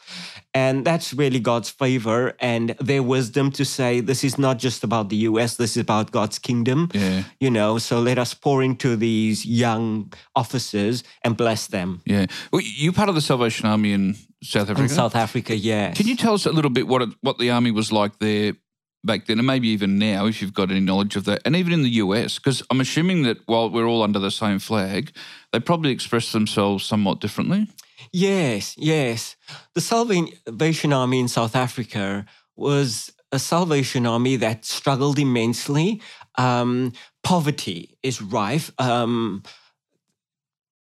And 0.54 0.86
that's 0.86 1.14
really 1.14 1.40
God's 1.40 1.70
favor 1.70 2.36
and 2.40 2.70
their 2.80 3.04
wisdom 3.04 3.52
to 3.52 3.66
say, 3.66 4.00
this 4.00 4.24
is 4.24 4.38
not 4.38 4.58
just 4.58 4.84
about 4.84 5.10
the 5.10 5.18
US, 5.18 5.58
this 5.58 5.72
is 5.78 5.82
about 5.82 6.12
God's 6.12 6.40
kingdom. 6.40 6.90
Yeah. 6.94 7.24
You 7.40 7.52
know, 7.52 7.78
so 7.78 8.00
let 8.00 8.18
us 8.18 8.34
pour 8.34 8.64
into 8.64 8.96
these 8.96 9.46
young 9.46 10.12
officers 10.36 11.04
and 11.24 11.38
bless 11.38 11.68
them. 11.68 12.02
Yeah. 12.06 12.26
Well, 12.52 12.62
you 12.64 12.92
part 12.92 13.10
of 13.10 13.16
the 13.16 13.22
Salvation 13.22 13.68
Army 13.68 13.94
in 13.94 14.16
South 14.44 14.70
Africa. 14.70 14.82
In 14.82 14.90
South 14.90 15.16
Africa, 15.16 15.56
yes. 15.56 15.98
Can 15.98 16.08
you 16.08 16.16
tell 16.16 16.34
us 16.34 16.46
a 16.46 16.52
little 16.52 16.72
bit 16.72 16.88
what 16.88 17.04
it, 17.04 17.10
what 17.22 17.38
the 17.38 17.52
army 17.52 17.72
was 17.72 17.92
like 17.92 18.18
there 18.20 18.54
back 19.04 19.26
then, 19.26 19.40
and 19.40 19.48
maybe 19.48 19.70
even 19.70 19.98
now, 19.98 20.26
if 20.26 20.42
you've 20.42 20.54
got 20.54 20.72
any 20.72 20.80
knowledge 20.80 21.16
of 21.16 21.26
that, 21.26 21.42
and 21.46 21.56
even 21.56 21.74
in 21.74 21.84
the 21.84 21.90
US? 21.90 22.38
Because 22.38 22.64
I'm 22.70 22.82
assuming 22.82 23.24
that 23.24 23.38
while 23.46 23.70
we're 23.70 23.88
all 23.88 24.04
under 24.04 24.20
the 24.20 24.32
same 24.32 24.60
flag, 24.60 25.12
they 25.52 25.60
probably 25.60 25.92
express 25.92 26.32
themselves 26.32 26.86
somewhat 26.86 27.20
differently. 27.20 27.68
Yes, 28.12 28.76
yes. 28.78 29.36
The 29.76 29.82
Salvation 29.82 30.94
Army 30.94 31.20
in 31.20 31.28
South 31.28 31.56
Africa 31.56 32.26
was 32.56 33.12
a 33.32 33.40
Salvation 33.40 34.06
Army 34.06 34.36
that 34.38 34.66
struggled 34.66 35.20
immensely. 35.20 36.02
Um, 36.38 36.94
poverty 37.24 37.98
is 38.02 38.22
rife. 38.22 38.72
Um, 38.80 39.44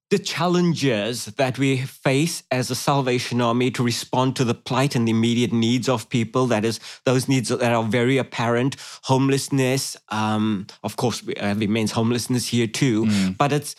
the 0.09 0.19
challenges 0.19 1.25
that 1.25 1.59
we 1.59 1.77
face 1.77 2.41
as 2.49 2.71
a 2.71 2.75
Salvation 2.75 3.41
Army 3.41 3.69
to 3.71 3.83
respond 3.83 4.35
to 4.37 4.43
the 4.43 4.55
plight 4.55 4.95
and 4.95 5.07
the 5.07 5.11
immediate 5.11 5.53
needs 5.53 5.87
of 5.87 6.09
people. 6.09 6.47
That 6.47 6.65
is, 6.65 6.79
those 7.05 7.27
needs 7.27 7.49
that 7.49 7.61
are 7.61 7.83
very 7.83 8.17
apparent. 8.17 8.75
Homelessness, 9.03 9.97
um, 10.09 10.65
of 10.83 10.95
course, 10.95 11.23
we 11.23 11.35
have 11.39 11.61
immense 11.61 11.91
homelessness 11.91 12.47
here 12.47 12.67
too. 12.67 13.05
Mm. 13.05 13.37
But 13.37 13.53
it's 13.53 13.75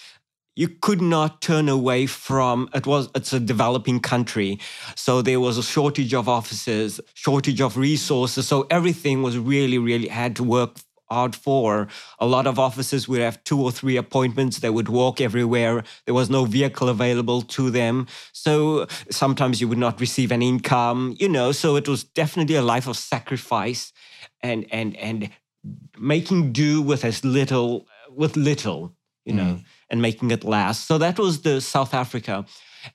you 0.57 0.69
could 0.69 1.01
not 1.01 1.41
turn 1.41 1.69
away 1.69 2.07
from 2.07 2.69
it 2.75 2.87
was 2.87 3.09
it's 3.15 3.33
a 3.33 3.41
developing 3.41 4.01
country 4.01 4.59
so 4.97 5.23
there 5.23 5.39
was 5.39 5.57
a 5.57 5.63
shortage 5.63 6.13
of 6.13 6.29
officers 6.29 7.01
shortage 7.15 7.61
of 7.61 7.77
resources 7.77 8.49
so 8.49 8.67
everything 8.69 9.23
was 9.23 9.39
really 9.39 9.79
really 9.79 10.09
had 10.09 10.35
to 10.37 10.43
work 10.43 10.77
hard 11.11 11.35
for. 11.35 11.89
A 12.19 12.27
lot 12.27 12.47
of 12.47 12.59
officers 12.59 13.09
would 13.09 13.21
have 13.21 13.43
two 13.45 13.61
or 13.61 13.73
three 13.73 13.97
appointments. 13.97 14.59
They 14.59 14.71
would 14.71 14.89
walk 14.89 15.21
everywhere. 15.21 15.83
There 16.07 16.15
was 16.15 16.31
no 16.31 16.45
vehicle 16.45 16.89
available 16.89 17.43
to 17.43 17.71
them. 17.71 18.07
So 18.33 18.87
sometimes 19.11 19.61
you 19.61 19.69
would 19.69 19.79
not 19.79 20.01
receive 20.01 20.31
an 20.33 20.43
income, 20.43 21.17
you 21.19 21.29
know. 21.29 21.53
So 21.53 21.77
it 21.77 21.89
was 21.89 22.05
definitely 22.05 22.57
a 22.57 22.63
life 22.63 22.87
of 22.87 22.97
sacrifice 22.97 23.93
and 24.43 24.67
and 24.71 24.97
and 24.97 25.31
making 25.99 26.53
do 26.53 26.81
with 26.81 27.05
as 27.05 27.25
little 27.25 27.87
with 28.09 28.37
little, 28.37 28.95
you 29.25 29.35
know, 29.35 29.55
mm. 29.55 29.65
and 29.89 30.01
making 30.03 30.31
it 30.31 30.45
last. 30.45 30.87
So 30.87 30.99
that 30.99 31.19
was 31.19 31.43
the 31.43 31.61
South 31.61 31.95
Africa. 31.95 32.45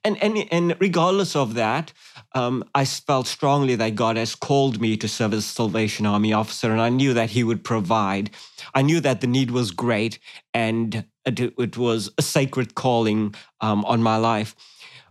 And, 0.04 0.22
and, 0.22 0.46
and 0.52 0.76
regardless 0.80 1.36
of 1.36 1.54
that, 1.56 1.94
um, 2.36 2.64
I 2.76 2.86
felt 2.86 3.28
strongly 3.28 3.76
that 3.78 3.96
God 3.96 4.18
has 4.18 4.36
called 4.36 4.82
me 4.82 4.98
to 4.98 5.08
serve 5.08 5.34
as 5.34 5.40
a 5.46 5.48
Salvation 5.50 6.06
Army 6.06 6.34
officer, 6.34 6.72
and 6.72 6.82
I 6.82 6.90
knew 6.90 7.14
that 7.16 7.32
He 7.32 7.44
would 7.44 7.64
provide. 7.64 8.32
I 8.76 8.84
knew 8.84 9.00
that 9.02 9.22
the 9.22 9.28
need 9.28 9.52
was 9.52 9.72
great, 9.72 10.20
and 10.54 11.06
it, 11.26 11.40
it 11.58 11.78
was 11.78 12.12
a 12.18 12.22
sacred 12.22 12.76
calling 12.76 13.36
um, 13.62 13.86
on 13.86 14.04
my 14.04 14.18
life. 14.18 14.56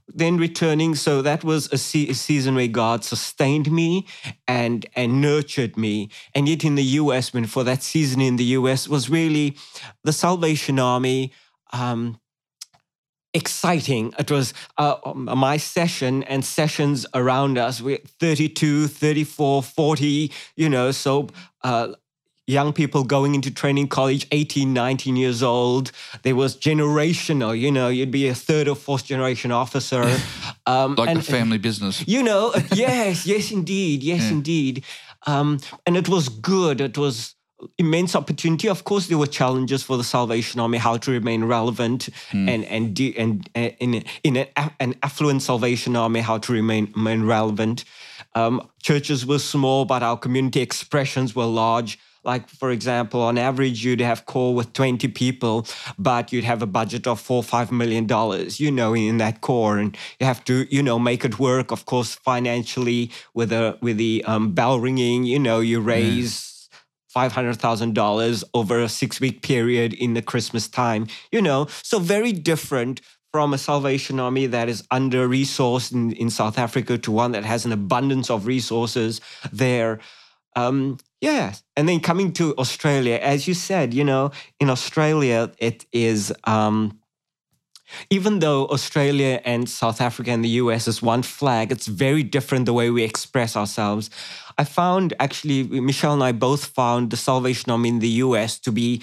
Then 0.06 0.36
returning, 0.36 0.94
so 0.96 1.22
that 1.22 1.44
was 1.44 1.72
a, 1.72 1.78
se- 1.78 2.08
a 2.10 2.14
season 2.14 2.54
where 2.56 2.68
God 2.68 3.04
sustained 3.04 3.72
me 3.72 4.06
and 4.46 4.86
and 4.94 5.22
nurtured 5.22 5.78
me. 5.78 6.10
And 6.34 6.48
yet, 6.48 6.64
in 6.64 6.74
the 6.74 6.84
U.S., 7.02 7.32
when 7.32 7.46
for 7.46 7.64
that 7.64 7.82
season 7.82 8.20
in 8.20 8.36
the 8.36 8.44
U.S. 8.60 8.86
was 8.86 9.08
really 9.10 9.56
the 10.04 10.12
Salvation 10.12 10.78
Army. 10.78 11.32
Um, 11.72 12.20
exciting. 13.34 14.14
It 14.18 14.30
was 14.30 14.54
uh, 14.78 14.96
um, 15.04 15.24
my 15.24 15.56
session 15.56 16.22
and 16.22 16.44
sessions 16.44 17.04
around 17.12 17.58
us. 17.58 17.82
We 17.82 17.98
32, 18.20 18.86
34, 18.86 19.62
40, 19.62 20.32
you 20.56 20.68
know, 20.68 20.92
so 20.92 21.28
uh, 21.62 21.88
young 22.46 22.72
people 22.72 23.04
going 23.04 23.34
into 23.34 23.50
training 23.50 23.88
college 23.88 24.26
18 24.30 24.72
19 24.72 25.16
years 25.16 25.42
old 25.42 25.90
there 26.24 26.36
was 26.36 26.56
generational 26.56 27.58
you 27.58 27.72
know 27.72 27.88
you'd 27.88 28.10
be 28.10 28.28
a 28.28 28.34
third 28.34 28.68
or 28.68 28.76
fourth 28.76 29.06
generation 29.06 29.50
officer 29.50 30.02
um, 30.66 30.94
like 30.96 31.08
and, 31.08 31.20
a 31.20 31.22
family 31.22 31.56
business 31.56 32.06
you 32.06 32.22
know 32.22 32.52
yes 32.74 33.26
yes 33.26 33.50
indeed 33.50 34.02
yes 34.02 34.24
yeah. 34.24 34.30
indeed 34.30 34.84
um, 35.26 35.58
and 35.86 35.96
it 35.96 36.06
was 36.06 36.28
good 36.28 36.82
it 36.82 36.98
was 36.98 37.34
immense 37.78 38.14
opportunity. 38.14 38.68
Of 38.68 38.84
course, 38.84 39.06
there 39.06 39.18
were 39.18 39.26
challenges 39.26 39.82
for 39.82 39.96
the 39.96 40.04
Salvation 40.04 40.60
Army, 40.60 40.78
how 40.78 40.96
to 40.96 41.10
remain 41.10 41.44
relevant, 41.44 42.08
mm. 42.30 42.48
and 42.48 42.64
and 42.64 42.98
and, 43.16 43.50
and 43.54 43.74
in 43.80 44.04
in 44.22 44.36
an, 44.36 44.70
an 44.80 44.94
affluent 45.02 45.42
Salvation 45.42 45.96
Army, 45.96 46.20
how 46.20 46.38
to 46.38 46.52
remain, 46.52 46.92
remain 46.94 47.24
relevant. 47.24 47.84
Um, 48.34 48.68
churches 48.82 49.24
were 49.24 49.38
small, 49.38 49.84
but 49.84 50.02
our 50.02 50.16
community 50.16 50.60
expressions 50.60 51.34
were 51.36 51.46
large. 51.46 51.98
Like, 52.24 52.48
for 52.48 52.70
example, 52.70 53.20
on 53.20 53.36
average, 53.36 53.84
you'd 53.84 54.00
have 54.00 54.24
corps 54.24 54.54
with 54.54 54.72
20 54.72 55.08
people, 55.08 55.66
but 55.98 56.32
you'd 56.32 56.44
have 56.44 56.62
a 56.62 56.66
budget 56.66 57.06
of 57.06 57.20
four, 57.20 57.42
five 57.42 57.70
million 57.70 58.06
dollars, 58.06 58.58
you 58.58 58.70
know, 58.70 58.94
in 58.94 59.18
that 59.18 59.42
corps. 59.42 59.76
And 59.76 59.94
you 60.18 60.26
have 60.26 60.42
to, 60.44 60.66
you 60.74 60.82
know, 60.82 60.98
make 60.98 61.24
it 61.24 61.38
work, 61.38 61.70
of 61.70 61.84
course, 61.84 62.14
financially 62.14 63.10
with 63.34 63.50
the, 63.50 63.76
with 63.82 63.98
the 63.98 64.24
um, 64.26 64.52
bell 64.52 64.80
ringing, 64.80 65.24
you 65.24 65.38
know, 65.38 65.60
you 65.60 65.80
raise. 65.80 66.32
Mm 66.32 66.53
$500,000 67.14 68.44
over 68.54 68.80
a 68.80 68.88
six 68.88 69.20
week 69.20 69.42
period 69.42 69.92
in 69.92 70.14
the 70.14 70.22
Christmas 70.22 70.68
time, 70.68 71.06
you 71.30 71.40
know, 71.40 71.66
so 71.82 71.98
very 71.98 72.32
different 72.32 73.00
from 73.32 73.52
a 73.52 73.58
Salvation 73.58 74.20
Army 74.20 74.46
that 74.46 74.68
is 74.68 74.86
under 74.90 75.28
resourced 75.28 75.92
in, 75.92 76.12
in 76.12 76.30
South 76.30 76.56
Africa 76.58 76.96
to 76.98 77.10
one 77.10 77.32
that 77.32 77.44
has 77.44 77.64
an 77.64 77.72
abundance 77.72 78.30
of 78.30 78.46
resources 78.46 79.20
there. 79.52 79.98
Um, 80.54 80.98
yeah. 81.20 81.54
And 81.76 81.88
then 81.88 81.98
coming 81.98 82.32
to 82.34 82.54
Australia, 82.56 83.16
as 83.16 83.48
you 83.48 83.54
said, 83.54 83.92
you 83.92 84.04
know, 84.04 84.30
in 84.60 84.70
Australia, 84.70 85.50
it 85.58 85.84
is. 85.92 86.32
Um, 86.44 87.00
even 88.10 88.38
though 88.40 88.66
Australia 88.66 89.40
and 89.44 89.68
South 89.68 90.00
Africa 90.00 90.30
and 90.30 90.44
the 90.44 90.56
US 90.62 90.88
is 90.88 91.02
one 91.02 91.22
flag, 91.22 91.72
it's 91.72 91.86
very 91.86 92.22
different 92.22 92.66
the 92.66 92.72
way 92.72 92.90
we 92.90 93.02
express 93.02 93.56
ourselves. 93.56 94.10
I 94.58 94.64
found 94.64 95.14
actually, 95.18 95.64
Michelle 95.64 96.14
and 96.14 96.22
I 96.22 96.32
both 96.32 96.66
found 96.66 97.10
the 97.10 97.16
Salvation 97.16 97.70
Army 97.70 97.88
in 97.88 97.98
the 97.98 98.08
US 98.24 98.58
to 98.60 98.72
be 98.72 99.02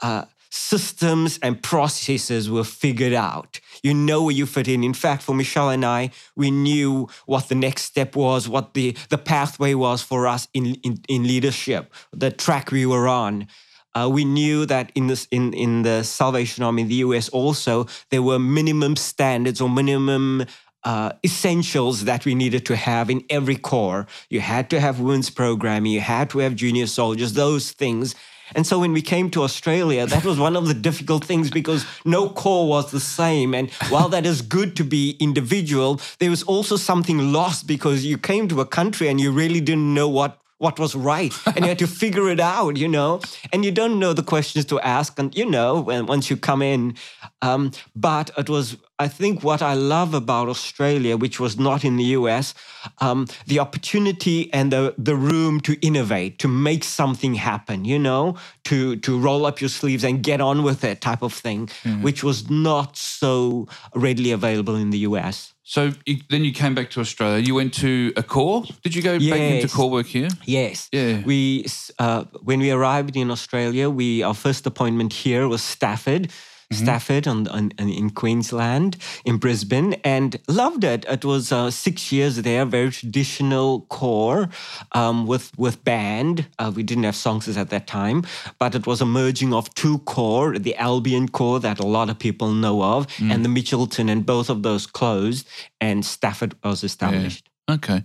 uh, 0.00 0.24
systems 0.52 1.38
and 1.42 1.62
processes 1.62 2.50
were 2.50 2.64
figured 2.64 3.14
out. 3.14 3.58
You 3.82 3.94
know 3.94 4.24
where 4.24 4.34
you 4.34 4.44
fit 4.44 4.68
in. 4.68 4.84
In 4.84 4.92
fact, 4.92 5.22
for 5.22 5.34
Michelle 5.34 5.70
and 5.70 5.84
I, 5.84 6.10
we 6.36 6.50
knew 6.50 7.08
what 7.24 7.48
the 7.48 7.54
next 7.54 7.84
step 7.84 8.14
was, 8.14 8.50
what 8.50 8.74
the, 8.74 8.94
the 9.08 9.16
pathway 9.16 9.72
was 9.72 10.02
for 10.02 10.26
us 10.26 10.48
in, 10.52 10.74
in, 10.82 11.00
in 11.08 11.26
leadership, 11.26 11.92
the 12.12 12.30
track 12.30 12.70
we 12.70 12.84
were 12.84 13.08
on. 13.08 13.46
Uh, 13.94 14.08
we 14.10 14.24
knew 14.24 14.64
that 14.66 14.90
in 14.94 15.06
this 15.06 15.26
in 15.30 15.52
in 15.52 15.82
the 15.82 16.02
Salvation 16.02 16.64
Army 16.64 16.82
in 16.82 16.88
the 16.88 17.00
US 17.06 17.28
also 17.28 17.86
there 18.10 18.22
were 18.22 18.38
minimum 18.38 18.96
standards 18.96 19.60
or 19.60 19.68
minimum 19.68 20.46
uh, 20.84 21.12
essentials 21.24 22.04
that 22.04 22.24
we 22.24 22.34
needed 22.34 22.66
to 22.66 22.76
have 22.76 23.10
in 23.10 23.22
every 23.30 23.56
corps. 23.56 24.06
You 24.30 24.40
had 24.40 24.68
to 24.70 24.80
have 24.80 25.00
women's 25.00 25.30
programming, 25.30 25.92
you 25.92 26.00
had 26.00 26.30
to 26.30 26.38
have 26.38 26.56
junior 26.56 26.86
soldiers, 26.86 27.34
those 27.34 27.72
things. 27.72 28.14
And 28.54 28.66
so 28.66 28.78
when 28.78 28.92
we 28.92 29.00
came 29.00 29.30
to 29.30 29.42
Australia, 29.42 30.06
that 30.06 30.24
was 30.24 30.38
one 30.38 30.56
of 30.56 30.66
the 30.66 30.74
difficult 30.74 31.24
things 31.24 31.50
because 31.50 31.86
no 32.04 32.28
corps 32.28 32.68
was 32.68 32.90
the 32.90 33.00
same. 33.00 33.54
And 33.54 33.70
while 33.88 34.10
that 34.10 34.26
is 34.26 34.42
good 34.42 34.76
to 34.76 34.84
be 34.84 35.16
individual, 35.20 36.00
there 36.18 36.28
was 36.28 36.42
also 36.42 36.76
something 36.76 37.32
lost 37.32 37.66
because 37.66 38.04
you 38.04 38.18
came 38.18 38.48
to 38.48 38.60
a 38.60 38.66
country 38.66 39.08
and 39.08 39.20
you 39.20 39.32
really 39.32 39.60
didn't 39.60 39.94
know 39.94 40.08
what 40.08 40.41
what 40.62 40.78
was 40.78 40.94
right 40.94 41.34
and 41.46 41.60
you 41.64 41.68
had 41.68 41.78
to 41.78 41.86
figure 41.86 42.28
it 42.28 42.40
out 42.40 42.76
you 42.76 42.88
know 42.88 43.20
and 43.52 43.64
you 43.64 43.72
don't 43.72 43.98
know 43.98 44.12
the 44.12 44.22
questions 44.22 44.64
to 44.64 44.78
ask 44.80 45.18
and 45.18 45.36
you 45.36 45.44
know 45.44 45.80
when 45.80 46.06
once 46.06 46.30
you 46.30 46.36
come 46.36 46.62
in 46.62 46.94
um, 47.42 47.72
but 47.96 48.30
it 48.38 48.48
was 48.48 48.76
I 49.02 49.08
think 49.08 49.42
what 49.42 49.62
I 49.62 49.74
love 49.74 50.14
about 50.14 50.48
Australia, 50.48 51.16
which 51.16 51.40
was 51.40 51.58
not 51.58 51.84
in 51.84 51.96
the 51.96 52.04
US, 52.18 52.54
um, 53.00 53.26
the 53.48 53.58
opportunity 53.58 54.52
and 54.52 54.70
the, 54.70 54.94
the 54.96 55.16
room 55.16 55.60
to 55.62 55.72
innovate, 55.84 56.38
to 56.38 56.46
make 56.46 56.84
something 56.84 57.34
happen, 57.34 57.84
you 57.84 57.98
know, 57.98 58.36
to, 58.64 58.94
to 58.96 59.18
roll 59.18 59.44
up 59.44 59.60
your 59.60 59.70
sleeves 59.70 60.04
and 60.04 60.22
get 60.22 60.40
on 60.40 60.62
with 60.62 60.84
it 60.84 61.00
type 61.00 61.22
of 61.22 61.32
thing, 61.32 61.66
mm-hmm. 61.66 62.02
which 62.02 62.22
was 62.22 62.48
not 62.48 62.96
so 62.96 63.66
readily 63.94 64.30
available 64.30 64.76
in 64.76 64.90
the 64.90 64.98
US. 64.98 65.51
So 65.64 65.92
you, 66.06 66.18
then 66.28 66.44
you 66.44 66.52
came 66.52 66.74
back 66.74 66.90
to 66.90 67.00
Australia. 67.00 67.38
You 67.38 67.54
went 67.54 67.72
to 67.74 68.12
a 68.16 68.22
corps. 68.22 68.64
Did 68.82 68.94
you 68.94 69.02
go 69.02 69.14
yes. 69.14 69.30
back 69.30 69.40
into 69.40 69.68
corps 69.68 69.90
work 69.90 70.06
here? 70.06 70.28
Yes. 70.44 70.88
Yeah. 70.92 71.22
We 71.24 71.66
uh, 71.98 72.24
when 72.42 72.60
we 72.60 72.70
arrived 72.70 73.16
in 73.16 73.30
Australia, 73.30 73.88
we 73.88 74.22
our 74.22 74.34
first 74.34 74.66
appointment 74.66 75.12
here 75.12 75.46
was 75.46 75.62
Stafford 75.62 76.30
mm-hmm. 76.72 76.84
Stafford 76.84 77.26
on, 77.26 77.48
on, 77.48 77.72
in 77.78 78.10
Queensland, 78.10 78.96
in 79.24 79.38
Brisbane, 79.38 79.94
and 80.04 80.38
loved 80.48 80.84
it. 80.84 81.04
It 81.08 81.24
was 81.24 81.52
uh, 81.52 81.70
six 81.70 82.12
years 82.12 82.36
there, 82.36 82.64
very 82.64 82.90
traditional 82.90 83.82
corps 83.82 84.48
um, 84.92 85.26
with 85.26 85.52
with 85.58 85.84
band. 85.84 86.46
Uh, 86.58 86.72
we 86.74 86.82
didn't 86.82 87.04
have 87.04 87.16
songs 87.16 87.48
at 87.56 87.70
that 87.70 87.86
time, 87.86 88.24
but 88.58 88.74
it 88.74 88.86
was 88.86 89.00
a 89.00 89.06
merging 89.06 89.52
of 89.52 89.72
two 89.74 89.98
corps, 90.00 90.58
the 90.58 90.76
Albion 90.76 91.28
corps 91.28 91.60
that 91.60 91.78
a 91.78 91.86
lot 91.86 92.10
of 92.10 92.18
people 92.18 92.52
know 92.52 92.82
of, 92.82 93.06
mm. 93.16 93.32
and 93.32 93.44
the 93.44 93.48
Mitchelton, 93.48 94.10
and 94.10 94.24
both 94.24 94.50
of 94.50 94.62
those 94.62 94.86
closed, 94.86 95.46
and 95.80 96.04
Stafford 96.04 96.54
was 96.64 96.84
established. 96.84 97.48
Yeah. 97.68 97.74
Okay. 97.74 98.04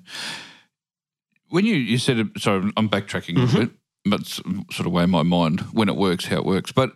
When 1.50 1.66
you, 1.66 1.76
you 1.76 1.98
said, 1.98 2.30
sorry, 2.38 2.72
I'm 2.76 2.90
backtracking 2.90 3.38
mm-hmm. 3.38 3.56
a 3.56 3.60
bit 3.62 3.72
that's 4.10 4.42
sort 4.72 4.86
of 4.86 4.92
way 4.92 5.04
in 5.04 5.10
my 5.10 5.24
mind 5.24 5.62
when 5.72 5.90
it 5.90 5.96
works, 5.96 6.26
how 6.26 6.38
it 6.38 6.46
works. 6.46 6.72
But 6.72 6.92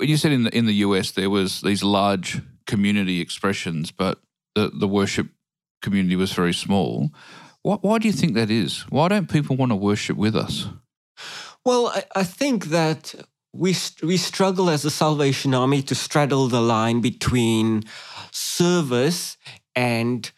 you 0.00 0.16
said 0.16 0.32
in 0.32 0.44
the 0.44 0.56
in 0.56 0.66
the 0.66 0.74
US 0.86 1.12
there 1.12 1.30
was 1.30 1.60
these 1.60 1.82
large 1.82 2.40
community 2.66 3.20
expressions, 3.20 3.90
but 3.90 4.20
the 4.54 4.70
the 4.72 4.88
worship 4.88 5.28
community 5.82 6.16
was 6.16 6.32
very 6.32 6.54
small. 6.54 7.10
Why, 7.62 7.76
why 7.76 7.98
do 7.98 8.08
you 8.08 8.12
think 8.12 8.34
that 8.34 8.50
is? 8.50 8.82
Why 8.90 9.08
don't 9.08 9.30
people 9.30 9.56
want 9.56 9.72
to 9.72 9.76
worship 9.76 10.16
with 10.16 10.34
us? 10.34 10.66
Well, 11.64 11.88
I, 11.88 12.04
I 12.16 12.24
think 12.24 12.66
that 12.66 13.14
we 13.52 13.74
we 14.02 14.16
struggle 14.16 14.70
as 14.70 14.84
a 14.84 14.90
Salvation 14.90 15.54
Army 15.54 15.82
to 15.82 15.94
straddle 15.94 16.48
the 16.48 16.60
line 16.60 17.00
between 17.00 17.84
service 18.30 19.36
and 19.74 20.30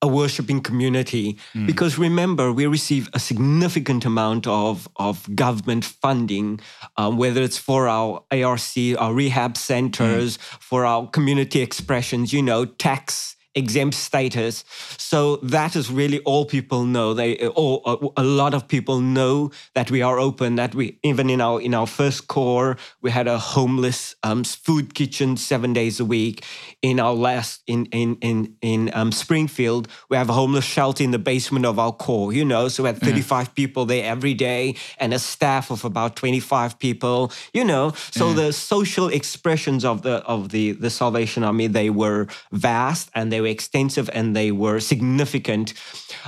a 0.00 0.06
worshiping 0.06 0.60
community. 0.60 1.38
Because 1.66 1.98
remember 1.98 2.52
we 2.52 2.66
receive 2.66 3.08
a 3.14 3.18
significant 3.18 4.04
amount 4.04 4.46
of, 4.46 4.88
of 4.96 5.34
government 5.34 5.84
funding 5.84 6.60
um, 6.96 7.16
whether 7.16 7.42
it's 7.42 7.58
for 7.58 7.88
our 7.88 8.22
arc 8.32 8.60
our 8.98 9.12
rehab 9.14 9.56
centers 9.56 10.36
for 10.36 10.84
our 10.84 11.06
community 11.08 11.60
expressions 11.60 12.32
you 12.32 12.42
know 12.42 12.64
tax 12.64 13.36
exempt 13.54 13.96
status. 13.96 14.64
So 14.96 15.36
that 15.36 15.74
is 15.74 15.90
really 15.90 16.20
all 16.20 16.44
people 16.44 16.84
know. 16.84 17.14
They 17.14 17.48
all 17.48 18.12
a 18.16 18.22
lot 18.22 18.54
of 18.54 18.68
people 18.68 19.00
know 19.00 19.50
that 19.74 19.90
we 19.90 20.02
are 20.02 20.18
open. 20.18 20.56
That 20.56 20.74
we 20.74 20.98
even 21.02 21.30
in 21.30 21.40
our 21.40 21.60
in 21.60 21.74
our 21.74 21.86
first 21.86 22.28
corps 22.28 22.76
we 23.00 23.10
had 23.10 23.26
a 23.26 23.38
homeless 23.38 24.14
um, 24.22 24.44
food 24.44 24.94
kitchen 24.94 25.36
seven 25.36 25.72
days 25.72 26.00
a 26.00 26.04
week. 26.04 26.44
In 26.82 27.00
our 27.00 27.14
last 27.14 27.62
in 27.66 27.86
in 27.86 28.16
in 28.20 28.56
in 28.60 28.90
um, 28.94 29.12
Springfield 29.12 29.88
we 30.08 30.16
have 30.16 30.30
a 30.30 30.34
homeless 30.34 30.64
shelter 30.64 31.02
in 31.04 31.10
the 31.10 31.18
basement 31.18 31.66
of 31.66 31.78
our 31.78 31.92
corps. 31.92 32.32
You 32.32 32.44
know, 32.44 32.68
so 32.68 32.82
we 32.82 32.88
had 32.88 32.98
thirty 32.98 33.22
five 33.22 33.54
people 33.54 33.86
there 33.86 34.04
every 34.04 34.34
day 34.34 34.76
and 34.98 35.12
a 35.12 35.18
staff 35.18 35.70
of 35.70 35.84
about 35.84 36.16
twenty 36.16 36.40
five 36.40 36.78
people. 36.78 37.32
You 37.52 37.64
know, 37.64 37.92
so 38.10 38.32
the 38.32 38.52
social 38.52 39.08
expressions 39.08 39.84
of 39.84 40.02
the 40.02 40.16
of 40.24 40.50
the 40.50 40.72
the 40.72 40.90
Salvation 40.90 41.42
Army 41.44 41.66
they 41.66 41.90
were 41.90 42.26
vast 42.52 43.10
and 43.14 43.32
they 43.32 43.37
were 43.40 43.48
extensive 43.48 44.10
and 44.12 44.34
they 44.34 44.50
were 44.52 44.80
significant. 44.80 45.74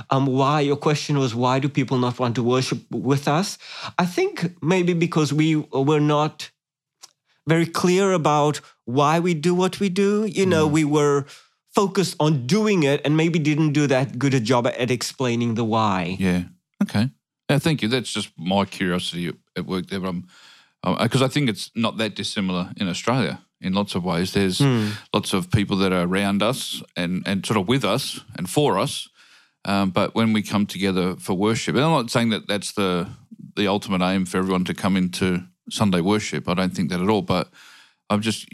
Um, 0.09 0.25
why 0.25 0.61
your 0.61 0.75
question 0.75 1.17
was 1.17 1.33
why 1.33 1.59
do 1.59 1.69
people 1.69 1.97
not 1.97 2.19
want 2.19 2.35
to 2.35 2.43
worship 2.43 2.79
with 2.91 3.27
us? 3.27 3.57
I 3.97 4.05
think 4.05 4.55
maybe 4.61 4.93
because 4.93 5.33
we 5.33 5.55
were 5.55 5.99
not 5.99 6.51
very 7.47 7.65
clear 7.65 8.11
about 8.13 8.61
why 8.85 9.19
we 9.19 9.33
do 9.33 9.55
what 9.55 9.79
we 9.79 9.89
do. 9.89 10.25
You 10.25 10.45
know, 10.45 10.67
we 10.67 10.83
were 10.83 11.25
focused 11.73 12.15
on 12.19 12.45
doing 12.45 12.83
it 12.83 13.01
and 13.05 13.15
maybe 13.15 13.39
didn't 13.39 13.73
do 13.73 13.87
that 13.87 14.19
good 14.19 14.33
a 14.33 14.39
job 14.39 14.67
at 14.67 14.91
explaining 14.91 15.55
the 15.55 15.63
why. 15.63 16.17
Yeah. 16.19 16.43
Okay. 16.83 17.09
Yeah, 17.49 17.59
thank 17.59 17.81
you. 17.81 17.87
That's 17.87 18.13
just 18.13 18.31
my 18.37 18.65
curiosity 18.65 19.33
at, 19.57 19.65
work 19.65 19.87
there. 19.87 19.99
Because 19.99 21.21
I 21.21 21.27
think 21.27 21.49
it's 21.49 21.71
not 21.75 21.97
that 21.97 22.15
dissimilar 22.15 22.71
in 22.77 22.87
Australia 22.87 23.41
in 23.61 23.73
lots 23.73 23.95
of 23.95 24.03
ways. 24.03 24.31
There's 24.33 24.59
lots 25.13 25.33
of 25.33 25.49
people 25.51 25.77
that 25.77 25.91
are 25.93 26.05
around 26.07 26.41
us 26.43 26.81
and, 26.95 27.23
and 27.27 27.45
sort 27.45 27.57
of 27.59 27.67
with 27.67 27.83
us 27.85 28.21
and 28.37 28.49
for 28.49 28.77
us. 28.79 29.07
Um, 29.65 29.91
but 29.91 30.15
when 30.15 30.33
we 30.33 30.41
come 30.41 30.65
together 30.65 31.15
for 31.17 31.35
worship, 31.35 31.75
and 31.75 31.83
I'm 31.85 31.91
not 31.91 32.09
saying 32.11 32.29
that 32.31 32.47
that's 32.47 32.71
the 32.73 33.07
the 33.55 33.67
ultimate 33.67 34.01
aim 34.01 34.25
for 34.25 34.37
everyone 34.37 34.63
to 34.65 34.73
come 34.73 34.95
into 34.97 35.43
Sunday 35.69 36.01
worship. 36.01 36.47
I 36.47 36.53
don't 36.55 36.73
think 36.75 36.89
that 36.89 37.01
at 37.01 37.09
all. 37.09 37.21
But 37.21 37.47
I'm 38.09 38.21
just 38.21 38.47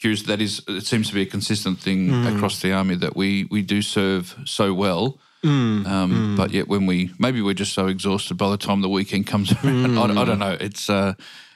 curious. 0.00 0.22
That 0.24 0.40
is, 0.40 0.62
it 0.68 0.86
seems 0.86 1.08
to 1.08 1.14
be 1.14 1.22
a 1.22 1.26
consistent 1.26 1.78
thing 1.80 2.12
across 2.26 2.60
the 2.60 2.72
army 2.72 2.96
that 2.96 3.16
we 3.16 3.46
we 3.50 3.62
do 3.62 3.80
serve 3.82 4.34
so 4.44 4.74
well. 4.74 5.18
Um, 5.42 6.34
But 6.36 6.50
yet, 6.50 6.68
when 6.68 6.84
we 6.86 7.10
maybe 7.18 7.40
we're 7.40 7.54
just 7.58 7.72
so 7.72 7.86
exhausted 7.88 8.36
by 8.36 8.50
the 8.50 8.58
time 8.58 8.82
the 8.82 8.88
weekend 8.90 9.26
comes 9.26 9.52
around. 9.52 9.98
I, 10.18 10.22
I 10.22 10.24
don't 10.26 10.38
know. 10.38 10.56
It's 10.60 10.90
uh, 10.90 11.14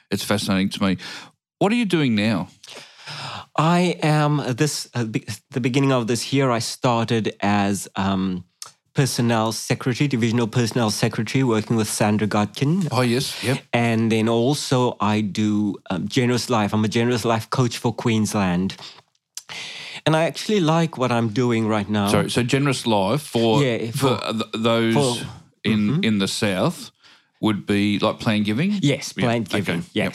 it's 0.09 0.23
fascinating 0.23 0.69
to 0.69 0.83
me. 0.83 0.97
What 1.59 1.71
are 1.71 1.75
you 1.77 1.85
doing 1.85 2.15
now? 2.15 2.47
I 3.55 3.97
am 4.01 4.41
this 4.55 4.89
uh, 4.93 5.05
be- 5.05 5.25
the 5.51 5.59
beginning 5.61 5.91
of 5.91 6.07
this 6.07 6.33
year. 6.33 6.49
I 6.49 6.59
started 6.59 7.35
as 7.41 7.87
um, 7.95 8.43
personnel 8.93 9.51
secretary, 9.51 10.07
divisional 10.07 10.47
personnel 10.47 10.89
secretary, 10.89 11.43
working 11.43 11.75
with 11.77 11.87
Sandra 11.87 12.27
Godkin. 12.27 12.87
Oh 12.91 13.01
yes, 13.01 13.43
yep. 13.43 13.59
And 13.73 14.11
then 14.11 14.27
also 14.29 14.95
I 14.99 15.21
do 15.21 15.75
um, 15.89 16.07
Generous 16.07 16.49
Life. 16.49 16.73
I'm 16.73 16.83
a 16.85 16.87
Generous 16.89 17.25
Life 17.25 17.49
coach 17.49 17.77
for 17.77 17.93
Queensland. 17.93 18.75
And 20.05 20.15
I 20.15 20.25
actually 20.25 20.59
like 20.59 20.97
what 20.97 21.11
I'm 21.11 21.29
doing 21.29 21.67
right 21.67 21.89
now. 21.89 22.07
So, 22.09 22.27
so 22.27 22.43
generous 22.43 22.85
life 22.85 23.21
for 23.21 23.63
Yeah, 23.63 23.91
for, 23.91 24.17
for- 24.17 24.33
th- 24.33 24.51
those 24.53 25.19
for- 25.21 25.27
in 25.63 26.03
in 26.03 26.19
the 26.19 26.27
south 26.27 26.91
would 27.41 27.65
be 27.65 27.97
like 27.99 28.19
plan 28.19 28.43
giving. 28.43 28.79
Yes, 28.81 29.13
Yeah, 29.17 29.23
plant 29.25 29.47
okay, 29.47 29.57
giving. 29.59 29.83
yep. 29.93 30.13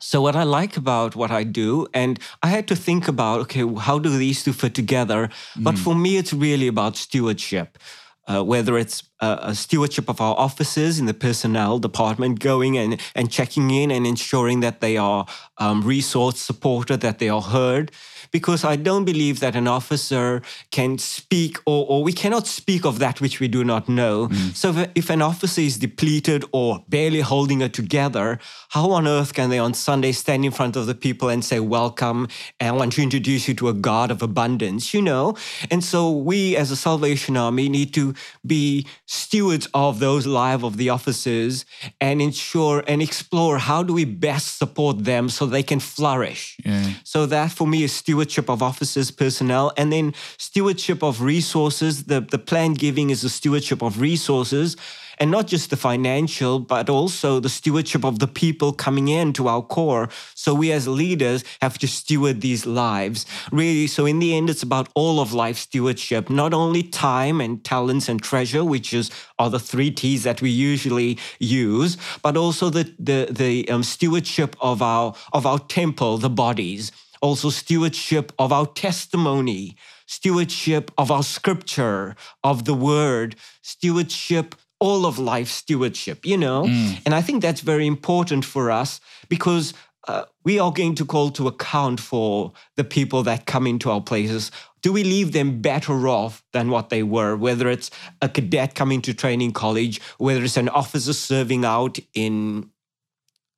So 0.00 0.20
what 0.20 0.36
I 0.36 0.42
like 0.42 0.76
about 0.76 1.16
what 1.16 1.30
I 1.30 1.44
do, 1.44 1.86
and 1.94 2.18
I 2.42 2.48
had 2.48 2.68
to 2.68 2.76
think 2.76 3.08
about, 3.08 3.40
okay, 3.40 3.64
how 3.78 3.98
do 3.98 4.10
these 4.10 4.44
two 4.44 4.52
fit 4.52 4.74
together? 4.74 5.30
But 5.56 5.78
for 5.78 5.94
me, 5.94 6.16
it's 6.16 6.32
really 6.32 6.66
about 6.68 6.96
stewardship. 6.96 7.78
Uh, 8.26 8.42
whether 8.42 8.78
it's 8.78 9.02
uh, 9.24 9.52
a 9.52 9.54
stewardship 9.54 10.08
of 10.08 10.20
our 10.20 10.36
offices 10.46 10.98
in 11.00 11.06
the 11.06 11.18
personnel 11.26 11.78
department, 11.78 12.40
going 12.40 12.76
and, 12.76 13.00
and 13.14 13.30
checking 13.30 13.70
in 13.70 13.90
and 13.90 14.06
ensuring 14.06 14.60
that 14.60 14.80
they 14.80 14.96
are 14.96 15.26
um, 15.58 15.82
resource 15.82 16.38
supported, 16.40 17.00
that 17.00 17.18
they 17.18 17.30
are 17.36 17.44
heard. 17.56 17.90
Because 18.30 18.64
I 18.64 18.76
don't 18.88 19.04
believe 19.04 19.38
that 19.40 19.54
an 19.54 19.68
officer 19.68 20.42
can 20.72 20.98
speak, 20.98 21.58
or, 21.66 21.86
or 21.90 21.98
we 22.02 22.12
cannot 22.12 22.46
speak 22.46 22.84
of 22.84 22.98
that 22.98 23.20
which 23.20 23.38
we 23.38 23.48
do 23.48 23.62
not 23.62 23.88
know. 23.88 24.28
So 24.54 24.70
if, 24.70 24.90
if 24.94 25.10
an 25.10 25.22
officer 25.22 25.60
is 25.60 25.78
depleted 25.78 26.44
or 26.50 26.84
barely 26.88 27.20
holding 27.20 27.60
it 27.60 27.72
together, 27.72 28.40
how 28.70 28.90
on 28.90 29.06
earth 29.06 29.34
can 29.34 29.50
they 29.50 29.60
on 29.60 29.72
Sunday 29.74 30.12
stand 30.12 30.44
in 30.44 30.50
front 30.50 30.74
of 30.76 30.86
the 30.86 30.96
people 30.96 31.28
and 31.28 31.44
say, 31.44 31.60
Welcome, 31.60 32.26
and 32.58 32.68
I 32.70 32.72
want 32.72 32.92
to 32.94 33.02
introduce 33.02 33.46
you 33.46 33.54
to 33.54 33.68
a 33.68 33.72
God 33.90 34.10
of 34.10 34.20
abundance, 34.20 34.92
you 34.94 35.02
know? 35.10 35.36
And 35.70 35.84
so 35.84 36.10
we 36.10 36.56
as 36.56 36.72
a 36.72 36.76
Salvation 36.76 37.36
Army 37.36 37.68
need 37.68 37.94
to 37.94 38.14
be 38.44 38.86
stewards 39.14 39.68
of 39.72 40.00
those 40.00 40.26
lives 40.26 40.64
of 40.64 40.76
the 40.76 40.90
officers 40.90 41.64
and 42.00 42.20
ensure 42.20 42.82
and 42.86 43.00
explore 43.00 43.58
how 43.58 43.82
do 43.82 43.92
we 43.92 44.04
best 44.04 44.58
support 44.58 45.04
them 45.04 45.28
so 45.28 45.46
they 45.46 45.62
can 45.62 45.80
flourish. 45.80 46.56
Yeah. 46.64 46.94
So 47.04 47.26
that 47.26 47.52
for 47.52 47.66
me 47.66 47.84
is 47.84 47.92
stewardship 47.92 48.50
of 48.50 48.62
officers, 48.62 49.10
personnel, 49.10 49.72
and 49.76 49.92
then 49.92 50.14
stewardship 50.38 51.02
of 51.02 51.22
resources. 51.22 52.04
The 52.04 52.20
the 52.20 52.38
planned 52.38 52.78
giving 52.78 53.10
is 53.10 53.20
the 53.22 53.28
stewardship 53.28 53.82
of 53.82 54.00
resources. 54.00 54.76
And 55.18 55.30
not 55.30 55.46
just 55.46 55.70
the 55.70 55.76
financial, 55.76 56.58
but 56.58 56.88
also 56.88 57.40
the 57.40 57.48
stewardship 57.48 58.04
of 58.04 58.18
the 58.18 58.26
people 58.26 58.72
coming 58.72 59.08
in 59.08 59.32
to 59.34 59.48
our 59.48 59.62
corps. 59.62 60.08
So 60.34 60.54
we 60.54 60.72
as 60.72 60.88
leaders 60.88 61.44
have 61.60 61.78
to 61.78 61.88
steward 61.88 62.40
these 62.40 62.66
lives. 62.66 63.26
Really, 63.52 63.86
so 63.86 64.06
in 64.06 64.18
the 64.18 64.34
end, 64.34 64.50
it's 64.50 64.62
about 64.62 64.88
all 64.94 65.20
of 65.20 65.32
life 65.32 65.58
stewardship, 65.58 66.30
not 66.30 66.52
only 66.54 66.82
time 66.82 67.40
and 67.40 67.62
talents 67.64 68.08
and 68.08 68.22
treasure, 68.22 68.64
which 68.64 68.92
is 68.92 69.10
are 69.38 69.50
the 69.50 69.58
three 69.60 69.90
T's 69.90 70.22
that 70.24 70.42
we 70.42 70.50
usually 70.50 71.18
use, 71.38 71.96
but 72.22 72.36
also 72.36 72.70
the 72.70 72.84
the 72.98 73.28
the 73.30 73.68
um, 73.68 73.82
stewardship 73.82 74.56
of 74.60 74.82
our 74.82 75.14
of 75.32 75.46
our 75.46 75.58
temple, 75.58 76.18
the 76.18 76.30
bodies 76.30 76.92
also 77.24 77.48
stewardship 77.48 78.32
of 78.38 78.52
our 78.52 78.66
testimony, 78.66 79.76
stewardship 80.04 80.90
of 80.98 81.10
our 81.10 81.22
scripture, 81.22 82.14
of 82.42 82.66
the 82.66 82.74
word, 82.74 83.34
stewardship, 83.62 84.54
all 84.80 85.06
of 85.06 85.18
life 85.18 85.48
stewardship, 85.48 86.26
you 86.26 86.36
know? 86.36 86.64
Mm. 86.64 87.00
And 87.06 87.14
I 87.14 87.22
think 87.22 87.42
that's 87.42 87.60
very 87.60 87.86
important 87.86 88.44
for 88.44 88.70
us 88.70 89.00
because 89.28 89.72
uh, 90.06 90.24
we 90.44 90.58
are 90.58 90.72
going 90.72 90.94
to 90.96 91.04
call 91.04 91.30
to 91.30 91.48
account 91.48 92.00
for 92.00 92.52
the 92.76 92.84
people 92.84 93.22
that 93.22 93.46
come 93.46 93.66
into 93.66 93.90
our 93.90 94.00
places. 94.00 94.50
Do 94.82 94.92
we 94.92 95.02
leave 95.02 95.32
them 95.32 95.62
better 95.62 96.08
off 96.08 96.44
than 96.52 96.68
what 96.68 96.90
they 96.90 97.02
were? 97.02 97.36
Whether 97.36 97.68
it's 97.68 97.90
a 98.20 98.28
cadet 98.28 98.74
coming 98.74 99.00
to 99.02 99.14
training 99.14 99.52
college, 99.52 100.00
whether 100.18 100.44
it's 100.44 100.58
an 100.58 100.68
officer 100.68 101.14
serving 101.14 101.64
out 101.64 101.98
in 102.12 102.70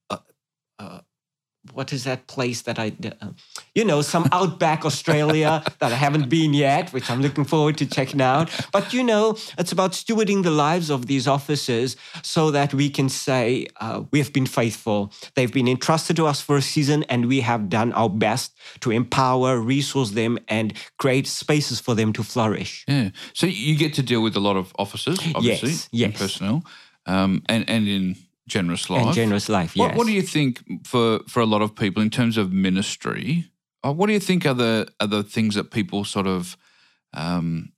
uh, 0.09 0.19
uh, 0.79 1.01
what 1.73 1.93
is 1.93 2.05
that 2.05 2.27
place 2.27 2.63
that 2.63 2.79
I, 2.79 2.93
uh, 3.21 3.29
you 3.75 3.85
know, 3.85 4.03
some 4.03 4.29
outback 4.33 4.85
Australia 4.85 5.63
that 5.79 5.93
I 5.93 5.97
haven't 5.97 6.29
been 6.29 6.55
yet, 6.55 6.93
which 6.93 7.11
I'm 7.11 7.21
looking 7.21 7.45
forward 7.45 7.79
to 7.79 7.87
checking 7.87 8.21
out. 8.21 8.51
But 8.73 8.93
you 8.93 9.03
know, 9.03 9.37
it's 9.59 9.73
about 9.73 9.93
stewarding 9.93 10.43
the 10.43 10.51
lives 10.51 10.91
of 10.91 11.07
these 11.07 11.27
officers 11.27 11.97
so 12.23 12.51
that 12.51 12.75
we 12.75 12.91
can 12.91 13.09
say 13.09 13.67
uh, 13.81 14.03
we 14.11 14.19
have 14.19 14.33
been 14.33 14.47
faithful. 14.47 15.13
They've 15.35 15.53
been 15.53 15.69
entrusted 15.69 16.17
to 16.17 16.27
us 16.27 16.41
for 16.41 16.57
a 16.57 16.63
season, 16.63 17.05
and 17.05 17.27
we 17.27 17.41
have 17.41 17.69
done 17.69 17.93
our 17.93 18.11
best 18.11 18.57
to 18.81 18.91
empower, 18.91 19.59
resource 19.59 20.11
them, 20.11 20.39
and 20.49 20.73
create 20.99 21.27
spaces 21.27 21.81
for 21.81 21.95
them 21.95 22.13
to 22.15 22.23
flourish. 22.23 22.85
Yeah. 22.89 23.11
So 23.33 23.47
you 23.47 23.77
get 23.77 23.95
to 23.95 24.03
deal 24.03 24.23
with 24.23 24.37
a 24.37 24.41
lot 24.41 24.57
of 24.57 24.73
officers, 24.79 25.19
obviously, 25.35 25.75
Yes, 25.91 26.07
and 26.07 26.15
personnel, 26.15 26.65
um, 27.07 27.43
and 27.49 27.69
and 27.69 27.89
in 27.89 28.17
generous 28.47 28.89
life. 28.89 29.07
And 29.07 29.15
generous 29.15 29.49
life, 29.49 29.77
What, 29.77 29.89
yes. 29.89 29.97
what 29.97 30.07
do 30.07 30.13
you 30.13 30.23
think 30.23 30.63
for 30.87 31.21
for 31.29 31.41
a 31.41 31.47
lot 31.47 31.63
of 31.63 31.75
people 31.75 32.03
in 32.03 32.11
terms 32.11 32.37
of 32.37 32.53
ministry? 32.53 33.51
Uh, 33.85 33.93
what 33.93 34.07
do 34.07 34.13
you 34.13 34.21
think 34.21 34.47
are 34.47 34.55
the 34.55 34.89
are 35.01 35.07
the 35.07 35.23
things 35.23 35.55
that 35.55 35.71
people 35.71 36.05
sort 36.05 36.27
of, 36.27 36.57
um, 37.13 37.73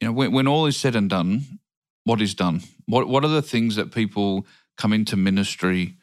you 0.00 0.08
know, 0.08 0.12
when, 0.12 0.32
when 0.32 0.46
all 0.46 0.66
is 0.66 0.76
said 0.76 0.96
and 0.96 1.10
done, 1.10 1.58
what 2.04 2.20
is 2.20 2.34
done? 2.34 2.62
What 2.86 3.08
what 3.08 3.24
are 3.24 3.28
the 3.28 3.42
things 3.42 3.76
that 3.76 3.92
people 3.92 4.46
come 4.76 4.92
into 4.92 5.16
ministry 5.16 5.96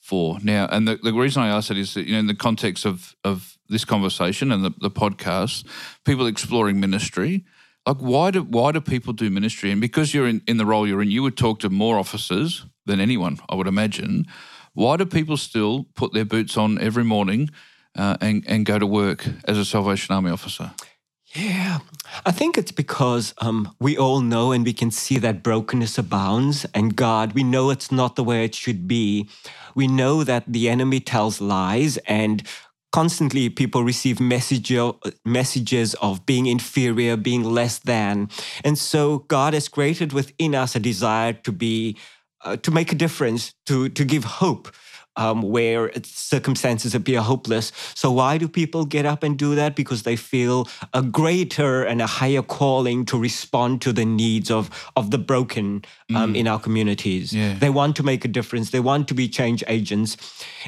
for 0.00 0.38
now? 0.42 0.68
And 0.70 0.86
the, 0.86 0.96
the 0.96 1.12
reason 1.12 1.42
I 1.42 1.48
ask 1.48 1.68
that 1.68 1.76
is 1.76 1.94
that 1.94 2.06
you 2.06 2.12
know 2.12 2.20
in 2.20 2.26
the 2.26 2.34
context 2.34 2.84
of 2.84 3.14
of 3.24 3.58
this 3.68 3.84
conversation 3.84 4.52
and 4.52 4.64
the, 4.64 4.72
the 4.80 4.90
podcast, 4.90 5.64
people 6.04 6.26
exploring 6.26 6.80
ministry. 6.80 7.44
Like 7.86 7.98
why 7.98 8.30
do 8.30 8.42
why 8.42 8.72
do 8.72 8.80
people 8.80 9.12
do 9.12 9.30
ministry? 9.30 9.70
And 9.70 9.80
because 9.80 10.14
you're 10.14 10.28
in, 10.28 10.42
in 10.46 10.58
the 10.58 10.66
role 10.66 10.86
you're 10.86 11.02
in, 11.02 11.10
you 11.10 11.22
would 11.22 11.36
talk 11.36 11.60
to 11.60 11.70
more 11.70 11.98
officers 11.98 12.66
than 12.86 13.00
anyone, 13.00 13.38
I 13.48 13.54
would 13.54 13.66
imagine. 13.66 14.26
Why 14.74 14.96
do 14.96 15.06
people 15.06 15.36
still 15.36 15.86
put 15.94 16.12
their 16.12 16.24
boots 16.24 16.56
on 16.56 16.78
every 16.78 17.04
morning 17.04 17.50
uh, 17.96 18.16
and 18.20 18.44
and 18.46 18.66
go 18.66 18.78
to 18.78 18.86
work 18.86 19.26
as 19.44 19.58
a 19.58 19.64
Salvation 19.64 20.14
Army 20.14 20.30
officer? 20.30 20.72
Yeah, 21.34 21.78
I 22.26 22.32
think 22.32 22.58
it's 22.58 22.72
because 22.72 23.34
um, 23.38 23.76
we 23.78 23.96
all 23.96 24.20
know 24.20 24.50
and 24.50 24.64
we 24.64 24.72
can 24.72 24.90
see 24.90 25.16
that 25.18 25.44
brokenness 25.44 25.96
abounds, 25.96 26.66
and 26.74 26.96
God, 26.96 27.34
we 27.34 27.44
know 27.44 27.70
it's 27.70 27.92
not 27.92 28.16
the 28.16 28.24
way 28.24 28.44
it 28.44 28.54
should 28.54 28.88
be. 28.88 29.28
We 29.76 29.86
know 29.86 30.24
that 30.24 30.44
the 30.48 30.68
enemy 30.68 30.98
tells 30.98 31.40
lies, 31.40 31.98
and 31.98 32.42
constantly 32.92 33.48
people 33.48 33.84
receive 33.84 34.20
message, 34.20 34.72
messages 35.24 35.94
of 35.94 36.26
being 36.26 36.46
inferior, 36.46 37.16
being 37.16 37.44
less 37.44 37.78
than. 37.78 38.28
And 38.64 38.78
so 38.78 39.20
God 39.28 39.54
has 39.54 39.68
created 39.68 40.12
within 40.12 40.54
us 40.54 40.74
a 40.74 40.80
desire 40.80 41.32
to 41.32 41.52
be, 41.52 41.96
uh, 42.44 42.56
to 42.56 42.70
make 42.70 42.92
a 42.92 42.96
difference, 42.96 43.54
to, 43.66 43.88
to 43.90 44.04
give 44.04 44.24
hope 44.24 44.72
um, 45.20 45.42
where 45.42 45.92
circumstances 46.02 46.94
appear 46.94 47.20
hopeless. 47.20 47.72
So, 47.94 48.10
why 48.10 48.38
do 48.38 48.48
people 48.48 48.86
get 48.86 49.04
up 49.04 49.22
and 49.22 49.38
do 49.38 49.54
that? 49.54 49.76
Because 49.76 50.02
they 50.02 50.16
feel 50.16 50.66
a 50.94 51.02
greater 51.02 51.84
and 51.84 52.00
a 52.00 52.06
higher 52.06 52.42
calling 52.42 53.04
to 53.06 53.18
respond 53.18 53.82
to 53.82 53.92
the 53.92 54.06
needs 54.06 54.50
of, 54.50 54.70
of 54.96 55.10
the 55.10 55.18
broken 55.18 55.84
um, 56.14 56.32
mm. 56.32 56.38
in 56.38 56.48
our 56.48 56.58
communities. 56.58 57.32
Yeah. 57.32 57.54
They 57.58 57.70
want 57.70 57.96
to 57.96 58.02
make 58.02 58.24
a 58.24 58.28
difference, 58.28 58.70
they 58.70 58.80
want 58.80 59.06
to 59.08 59.14
be 59.14 59.28
change 59.28 59.62
agents. 59.68 60.16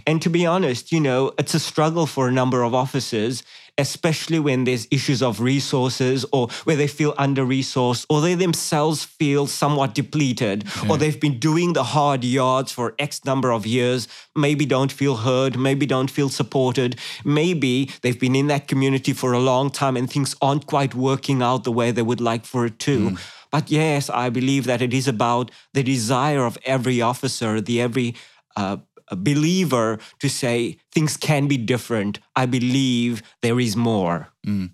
And 0.07 0.21
to 0.21 0.29
be 0.29 0.45
honest, 0.45 0.93
you 0.93 1.01
know, 1.01 1.33
it's 1.38 1.55
a 1.55 1.61
struggle 1.61 2.07
for 2.07 2.29
a 2.29 2.33
number 2.33 2.62
of 2.62 2.75
offices 2.75 3.43
especially 3.83 4.38
when 4.38 4.62
there's 4.64 4.87
issues 4.90 5.21
of 5.23 5.40
resources 5.40 6.25
or 6.33 6.49
where 6.64 6.77
they 6.77 6.87
feel 6.87 7.12
under 7.18 7.45
resourced 7.45 8.07
or 8.09 8.21
they 8.21 8.37
themselves 8.37 9.05
feel 9.05 9.47
somewhat 9.47 9.92
depleted 9.95 10.64
yeah. 10.64 10.88
or 10.88 10.97
they've 10.97 11.21
been 11.21 11.38
doing 11.38 11.73
the 11.73 11.83
hard 11.83 12.23
yards 12.23 12.71
for 12.71 12.95
X 12.99 13.25
number 13.25 13.51
of 13.53 13.66
years, 13.66 14.07
maybe 14.37 14.64
don't 14.64 14.92
feel 14.92 15.16
heard, 15.16 15.59
maybe 15.59 15.85
don't 15.85 16.11
feel 16.11 16.29
supported, 16.29 16.97
maybe 17.25 17.90
they've 18.03 18.21
been 18.21 18.37
in 18.37 18.47
that 18.47 18.68
community 18.68 19.12
for 19.12 19.33
a 19.33 19.40
long 19.40 19.68
time 19.68 19.97
and 19.97 20.09
things 20.09 20.37
aren't 20.40 20.66
quite 20.66 20.95
working 20.95 21.42
out 21.42 21.64
the 21.64 21.73
way 21.73 21.90
they 21.90 22.07
would 22.11 22.21
like 22.21 22.45
for 22.45 22.64
it 22.64 22.79
to. 22.79 23.11
Mm. 23.11 23.18
But 23.51 23.71
yes, 23.71 24.09
I 24.09 24.31
believe 24.31 24.64
that 24.64 24.81
it 24.81 24.95
is 24.95 25.09
about 25.09 25.51
the 25.75 25.83
desire 25.83 26.45
of 26.45 26.57
every 26.64 27.03
officer, 27.03 27.61
the 27.61 27.83
every 27.83 28.14
uh, 28.57 28.77
a 29.12 29.16
believer 29.16 29.98
to 30.18 30.29
say 30.29 30.79
things 30.90 31.16
can 31.16 31.46
be 31.46 31.59
different. 31.59 32.18
I 32.35 32.46
believe 32.46 33.22
there 33.42 33.61
is 33.61 33.77
more. 33.77 34.29
Mm. 34.44 34.70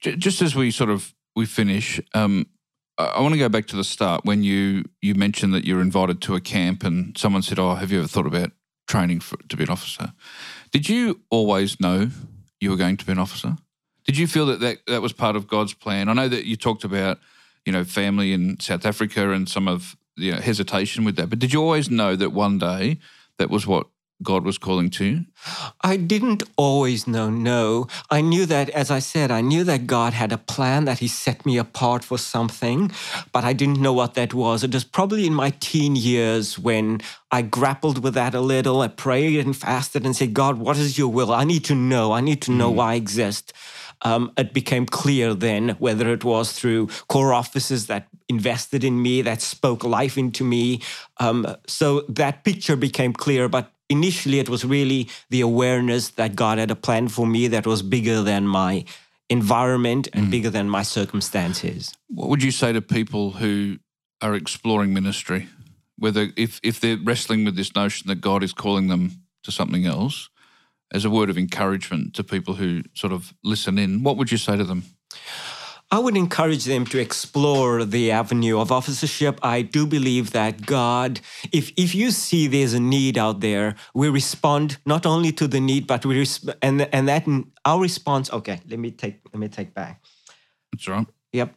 Just 0.00 0.40
as 0.40 0.54
we 0.54 0.70
sort 0.70 0.90
of 0.90 1.12
we 1.34 1.44
finish, 1.44 2.00
um, 2.14 2.46
I 2.96 3.20
want 3.20 3.34
to 3.34 3.38
go 3.38 3.48
back 3.48 3.66
to 3.66 3.76
the 3.76 3.84
start 3.84 4.24
when 4.24 4.44
you 4.44 4.84
you 5.02 5.14
mentioned 5.14 5.52
that 5.54 5.64
you're 5.64 5.80
invited 5.80 6.22
to 6.22 6.36
a 6.36 6.40
camp 6.40 6.84
and 6.84 7.18
someone 7.18 7.42
said, 7.42 7.58
"Oh, 7.58 7.74
have 7.74 7.90
you 7.90 7.98
ever 7.98 8.08
thought 8.08 8.26
about 8.26 8.52
training 8.86 9.20
for, 9.20 9.36
to 9.48 9.56
be 9.56 9.64
an 9.64 9.70
officer?" 9.70 10.12
Did 10.70 10.88
you 10.88 11.20
always 11.30 11.80
know 11.80 12.10
you 12.60 12.70
were 12.70 12.76
going 12.76 12.96
to 12.96 13.04
be 13.04 13.12
an 13.12 13.18
officer? 13.18 13.56
Did 14.04 14.16
you 14.16 14.26
feel 14.26 14.46
that, 14.46 14.60
that 14.60 14.86
that 14.86 15.02
was 15.02 15.12
part 15.12 15.34
of 15.34 15.48
God's 15.48 15.74
plan? 15.74 16.08
I 16.08 16.12
know 16.12 16.28
that 16.28 16.44
you 16.44 16.56
talked 16.56 16.84
about 16.84 17.18
you 17.66 17.72
know 17.72 17.82
family 17.82 18.32
in 18.32 18.60
South 18.60 18.86
Africa 18.86 19.32
and 19.32 19.48
some 19.48 19.66
of 19.66 19.96
the 20.16 20.26
you 20.26 20.32
know, 20.32 20.40
hesitation 20.40 21.04
with 21.04 21.16
that, 21.16 21.30
but 21.30 21.40
did 21.40 21.52
you 21.52 21.60
always 21.60 21.90
know 21.90 22.14
that 22.14 22.30
one 22.30 22.58
day 22.58 22.98
that 23.38 23.50
was 23.50 23.66
what 23.66 23.86
God 24.22 24.44
was 24.44 24.58
calling 24.58 24.90
to? 24.90 25.24
I 25.82 25.96
didn't 25.96 26.44
always 26.56 27.06
know, 27.06 27.30
no. 27.30 27.88
I 28.10 28.20
knew 28.20 28.46
that, 28.46 28.70
as 28.70 28.90
I 28.90 29.00
said, 29.00 29.30
I 29.30 29.40
knew 29.40 29.64
that 29.64 29.86
God 29.86 30.12
had 30.12 30.32
a 30.32 30.38
plan, 30.38 30.84
that 30.84 31.00
He 31.00 31.08
set 31.08 31.44
me 31.44 31.58
apart 31.58 32.04
for 32.04 32.16
something, 32.16 32.92
but 33.32 33.44
I 33.44 33.52
didn't 33.52 33.80
know 33.80 33.92
what 33.92 34.14
that 34.14 34.32
was. 34.32 34.64
It 34.64 34.72
was 34.72 34.84
probably 34.84 35.26
in 35.26 35.34
my 35.34 35.50
teen 35.60 35.96
years 35.96 36.58
when 36.58 37.00
I 37.30 37.42
grappled 37.42 38.02
with 38.02 38.14
that 38.14 38.34
a 38.34 38.40
little. 38.40 38.80
I 38.80 38.88
prayed 38.88 39.44
and 39.44 39.56
fasted 39.56 40.04
and 40.04 40.14
said, 40.14 40.32
God, 40.32 40.58
what 40.58 40.78
is 40.78 40.96
your 40.96 41.08
will? 41.08 41.32
I 41.32 41.44
need 41.44 41.64
to 41.64 41.74
know. 41.74 42.12
I 42.12 42.20
need 42.20 42.40
to 42.42 42.52
know 42.52 42.70
mm. 42.70 42.76
why 42.76 42.92
I 42.92 42.94
exist. 42.94 43.52
Um, 44.04 44.32
it 44.36 44.52
became 44.52 44.84
clear 44.86 45.34
then 45.34 45.70
whether 45.78 46.12
it 46.12 46.24
was 46.24 46.52
through 46.52 46.88
corps 47.08 47.32
offices 47.32 47.86
that 47.86 48.08
invested 48.28 48.84
in 48.84 49.00
me, 49.00 49.22
that 49.22 49.40
spoke 49.40 49.82
life 49.82 50.18
into 50.18 50.44
me. 50.44 50.82
Um, 51.18 51.46
so 51.66 52.02
that 52.08 52.44
picture 52.44 52.76
became 52.76 53.14
clear. 53.14 53.48
But 53.48 53.72
initially, 53.88 54.38
it 54.38 54.48
was 54.48 54.64
really 54.64 55.08
the 55.30 55.40
awareness 55.40 56.10
that 56.10 56.36
God 56.36 56.58
had 56.58 56.70
a 56.70 56.76
plan 56.76 57.08
for 57.08 57.26
me 57.26 57.48
that 57.48 57.66
was 57.66 57.82
bigger 57.82 58.22
than 58.22 58.46
my 58.46 58.84
environment 59.30 60.08
and 60.12 60.26
mm. 60.26 60.30
bigger 60.30 60.50
than 60.50 60.68
my 60.68 60.82
circumstances. 60.82 61.94
What 62.08 62.28
would 62.28 62.42
you 62.42 62.50
say 62.50 62.72
to 62.72 62.82
people 62.82 63.32
who 63.32 63.78
are 64.20 64.34
exploring 64.34 64.92
ministry? 64.92 65.48
Whether 65.96 66.28
if, 66.36 66.60
if 66.62 66.80
they're 66.80 66.98
wrestling 67.02 67.44
with 67.44 67.56
this 67.56 67.74
notion 67.74 68.08
that 68.08 68.20
God 68.20 68.42
is 68.42 68.52
calling 68.52 68.88
them 68.88 69.12
to 69.44 69.52
something 69.52 69.86
else, 69.86 70.28
as 70.92 71.04
a 71.04 71.10
word 71.10 71.30
of 71.30 71.38
encouragement 71.38 72.14
to 72.14 72.24
people 72.24 72.54
who 72.54 72.82
sort 72.94 73.12
of 73.12 73.34
listen 73.42 73.78
in, 73.78 74.02
what 74.02 74.16
would 74.16 74.30
you 74.30 74.38
say 74.38 74.56
to 74.56 74.64
them? 74.64 74.84
I 75.90 75.98
would 75.98 76.16
encourage 76.16 76.64
them 76.64 76.86
to 76.86 76.98
explore 76.98 77.84
the 77.84 78.10
avenue 78.10 78.58
of 78.58 78.72
officership. 78.72 79.38
I 79.42 79.62
do 79.62 79.86
believe 79.86 80.32
that 80.32 80.66
God, 80.66 81.20
if 81.52 81.72
if 81.76 81.94
you 81.94 82.10
see 82.10 82.48
there's 82.48 82.74
a 82.74 82.80
need 82.80 83.16
out 83.16 83.40
there, 83.40 83.76
we 83.94 84.08
respond 84.08 84.78
not 84.86 85.06
only 85.06 85.30
to 85.32 85.46
the 85.46 85.60
need, 85.60 85.86
but 85.86 86.04
we 86.04 86.16
resp- 86.16 86.56
and 86.62 86.82
and 86.92 87.06
that 87.08 87.24
our 87.64 87.80
response. 87.80 88.32
Okay, 88.32 88.60
let 88.68 88.78
me 88.78 88.90
take 88.90 89.20
let 89.32 89.38
me 89.38 89.48
take 89.48 89.72
back. 89.74 90.02
That's 90.72 90.88
right. 90.88 91.06
Yep. 91.32 91.54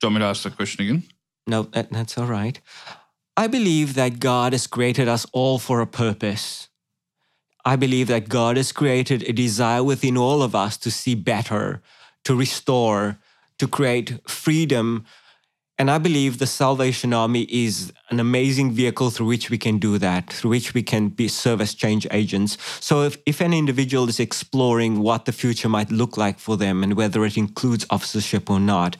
Do 0.00 0.06
you 0.06 0.08
want 0.08 0.14
me 0.14 0.20
to 0.20 0.26
ask 0.26 0.42
the 0.42 0.50
question 0.50 0.84
again? 0.84 1.02
No, 1.46 1.62
that, 1.72 1.90
that's 1.90 2.18
all 2.18 2.26
right. 2.26 2.60
I 3.36 3.46
believe 3.46 3.94
that 3.94 4.20
God 4.20 4.52
has 4.52 4.66
created 4.66 5.08
us 5.08 5.26
all 5.32 5.58
for 5.58 5.80
a 5.80 5.86
purpose. 5.86 6.69
I 7.64 7.76
believe 7.76 8.08
that 8.08 8.28
God 8.28 8.56
has 8.56 8.72
created 8.72 9.22
a 9.28 9.32
desire 9.32 9.84
within 9.84 10.16
all 10.16 10.42
of 10.42 10.54
us 10.54 10.76
to 10.78 10.90
see 10.90 11.14
better, 11.14 11.82
to 12.24 12.34
restore, 12.34 13.18
to 13.58 13.68
create 13.68 14.28
freedom. 14.28 15.04
And 15.78 15.90
I 15.90 15.98
believe 15.98 16.38
the 16.38 16.46
Salvation 16.46 17.12
Army 17.12 17.42
is 17.50 17.92
an 18.10 18.20
amazing 18.20 18.72
vehicle 18.72 19.10
through 19.10 19.26
which 19.26 19.50
we 19.50 19.58
can 19.58 19.78
do 19.78 19.98
that, 19.98 20.32
through 20.32 20.50
which 20.50 20.74
we 20.74 20.82
can 20.82 21.08
be 21.08 21.28
service 21.28 21.74
change 21.74 22.06
agents. 22.10 22.56
So 22.80 23.02
if, 23.02 23.18
if 23.26 23.40
an 23.40 23.52
individual 23.52 24.08
is 24.08 24.20
exploring 24.20 25.00
what 25.00 25.24
the 25.24 25.32
future 25.32 25.68
might 25.68 25.90
look 25.90 26.16
like 26.16 26.38
for 26.38 26.56
them 26.56 26.82
and 26.82 26.94
whether 26.94 27.24
it 27.24 27.36
includes 27.36 27.86
officership 27.90 28.50
or 28.50 28.60
not, 28.60 28.96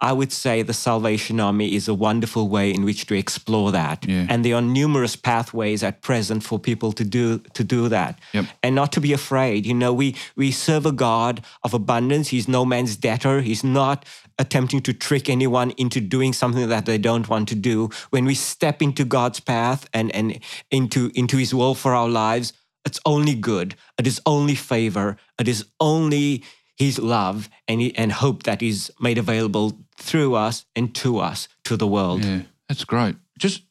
I 0.00 0.12
would 0.12 0.32
say 0.32 0.62
the 0.62 0.72
Salvation 0.72 1.40
Army 1.40 1.74
is 1.74 1.88
a 1.88 1.94
wonderful 1.94 2.48
way 2.48 2.70
in 2.70 2.84
which 2.84 3.06
to 3.06 3.14
explore 3.14 3.72
that. 3.72 4.06
Yeah. 4.08 4.26
And 4.28 4.44
there 4.44 4.54
are 4.54 4.62
numerous 4.62 5.16
pathways 5.16 5.82
at 5.82 6.02
present 6.02 6.44
for 6.44 6.58
people 6.58 6.92
to 6.92 7.04
do 7.04 7.38
to 7.54 7.64
do 7.64 7.88
that. 7.88 8.20
Yep. 8.32 8.46
And 8.62 8.74
not 8.74 8.92
to 8.92 9.00
be 9.00 9.12
afraid. 9.12 9.66
You 9.66 9.74
know, 9.74 9.92
we 9.92 10.14
we 10.36 10.52
serve 10.52 10.86
a 10.86 10.92
God 10.92 11.44
of 11.64 11.74
abundance. 11.74 12.28
He's 12.28 12.48
no 12.48 12.64
man's 12.64 12.96
debtor. 12.96 13.40
He's 13.40 13.64
not 13.64 14.04
attempting 14.38 14.80
to 14.82 14.92
trick 14.92 15.28
anyone 15.28 15.72
into 15.72 16.00
doing 16.00 16.32
something 16.32 16.68
that 16.68 16.86
they 16.86 16.98
don't 16.98 17.28
want 17.28 17.48
to 17.48 17.54
do. 17.54 17.90
When 18.10 18.24
we 18.24 18.34
step 18.34 18.80
into 18.80 19.04
God's 19.04 19.40
path 19.40 19.88
and, 19.92 20.14
and 20.14 20.38
into, 20.70 21.10
into 21.14 21.36
his 21.36 21.52
will 21.52 21.74
for 21.74 21.94
our 21.94 22.08
lives, 22.08 22.52
it's 22.84 23.00
only 23.04 23.34
good. 23.34 23.74
It 23.98 24.06
is 24.06 24.20
only 24.24 24.54
favor. 24.54 25.16
It 25.38 25.48
is 25.48 25.66
only 25.80 26.44
his 26.78 26.98
love 26.98 27.48
and, 27.66 27.92
and 27.96 28.12
hope 28.12 28.44
that 28.44 28.62
is 28.62 28.90
made 29.00 29.18
available 29.18 29.78
through 29.96 30.34
us 30.34 30.64
and 30.76 30.94
to 30.94 31.18
us 31.18 31.48
to 31.64 31.76
the 31.76 31.86
world. 31.86 32.24
Yeah, 32.24 32.42
that's 32.68 32.84
great. 32.84 33.16
Just 33.38 33.62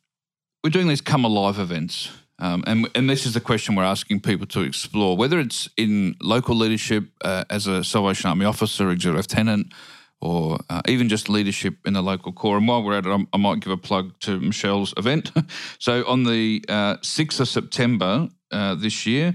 we're 0.64 0.72
doing 0.72 0.88
these 0.88 1.02
come 1.02 1.24
alive 1.24 1.60
events. 1.60 2.12
Um, 2.40 2.64
and, 2.68 2.88
and 2.94 3.10
this 3.10 3.26
is 3.26 3.34
the 3.34 3.40
question 3.40 3.76
we're 3.76 3.84
asking 3.84 4.20
people 4.20 4.46
to 4.48 4.62
explore, 4.62 5.18
whether 5.18 5.40
it's 5.40 5.70
in 5.76 6.16
local 6.22 6.56
leadership 6.56 7.06
uh, 7.24 7.46
as 7.50 7.66
a 7.66 7.84
Salvation 7.84 8.30
Army 8.30 8.46
officer, 8.46 8.92
executive 8.92 9.16
lieutenant, 9.16 9.74
or 10.22 10.60
uh, 10.70 10.82
even 10.88 11.10
just 11.10 11.30
leadership 11.30 11.76
in 11.86 11.94
the 11.94 12.02
local 12.02 12.32
corps. 12.32 12.58
And 12.58 12.68
while 12.68 12.84
we're 12.84 12.98
at 12.98 13.06
it, 13.06 13.10
I'm, 13.10 13.28
i 13.34 13.38
might 13.38 13.62
give 13.62 13.72
a 13.72 13.78
plug 13.78 14.20
to 14.22 14.40
Michelle's 14.40 14.94
event. 14.98 15.32
so 15.80 16.06
on 16.06 16.26
the 16.26 16.64
uh, 16.70 16.98
6th 16.98 17.40
of 17.40 17.48
September 17.48 18.30
uh, 18.52 18.76
this 18.76 19.08
year, 19.08 19.34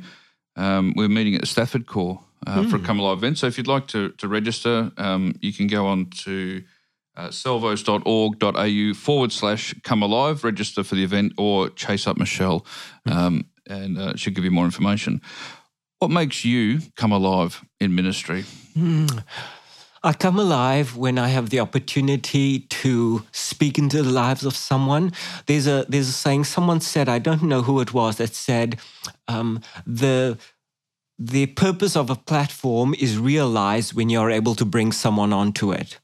um, 0.54 0.92
we're 0.96 1.08
meeting 1.08 1.34
at 1.34 1.40
the 1.40 1.46
Stafford 1.46 1.86
Corps 1.86 2.20
mm. 2.46 2.70
for 2.70 2.76
a 2.76 2.78
hmm. 2.78 2.84
Come 2.84 2.98
Alive 3.00 3.18
event. 3.18 3.38
So 3.38 3.46
if 3.46 3.58
you'd 3.58 3.66
like 3.66 3.86
to, 3.88 4.10
to 4.10 4.28
register, 4.28 4.90
um, 4.96 5.34
you 5.40 5.52
can 5.52 5.66
go 5.66 5.86
on 5.86 6.10
to 6.24 6.62
uh, 7.16 7.30
salvos.org.au 7.30 8.94
forward 8.94 9.32
slash 9.32 9.74
come 9.82 10.02
alive, 10.02 10.44
register 10.44 10.82
for 10.82 10.94
the 10.94 11.04
event, 11.04 11.32
or 11.36 11.68
chase 11.70 12.06
up 12.06 12.16
Michelle 12.16 12.64
um, 13.06 13.46
and 13.68 13.98
uh, 13.98 14.16
she'll 14.16 14.34
give 14.34 14.44
you 14.44 14.50
more 14.50 14.64
information. 14.64 15.20
What 15.98 16.10
makes 16.10 16.44
you 16.44 16.80
come 16.96 17.12
alive 17.12 17.64
in 17.80 17.94
ministry? 17.94 18.44
Mm. 18.76 19.22
I 20.04 20.12
come 20.12 20.36
alive 20.36 20.96
when 20.96 21.16
I 21.16 21.28
have 21.28 21.50
the 21.50 21.60
opportunity 21.60 22.60
to 22.60 23.22
speak 23.30 23.78
into 23.78 24.02
the 24.02 24.10
lives 24.10 24.44
of 24.44 24.56
someone. 24.56 25.12
There's 25.46 25.68
a 25.68 25.86
there's 25.88 26.08
a 26.08 26.12
saying 26.12 26.44
someone 26.44 26.80
said 26.80 27.08
I 27.08 27.20
don't 27.20 27.44
know 27.44 27.62
who 27.62 27.80
it 27.80 27.94
was 27.94 28.16
that 28.16 28.34
said 28.34 28.80
um, 29.28 29.60
the 29.86 30.38
the 31.24 31.46
purpose 31.46 31.96
of 31.96 32.10
a 32.10 32.16
platform 32.16 32.94
is 32.98 33.18
realized 33.18 33.94
when 33.94 34.10
you're 34.10 34.30
able 34.30 34.54
to 34.56 34.64
bring 34.64 34.90
someone 34.90 35.32
onto 35.32 35.70
it. 35.70 35.98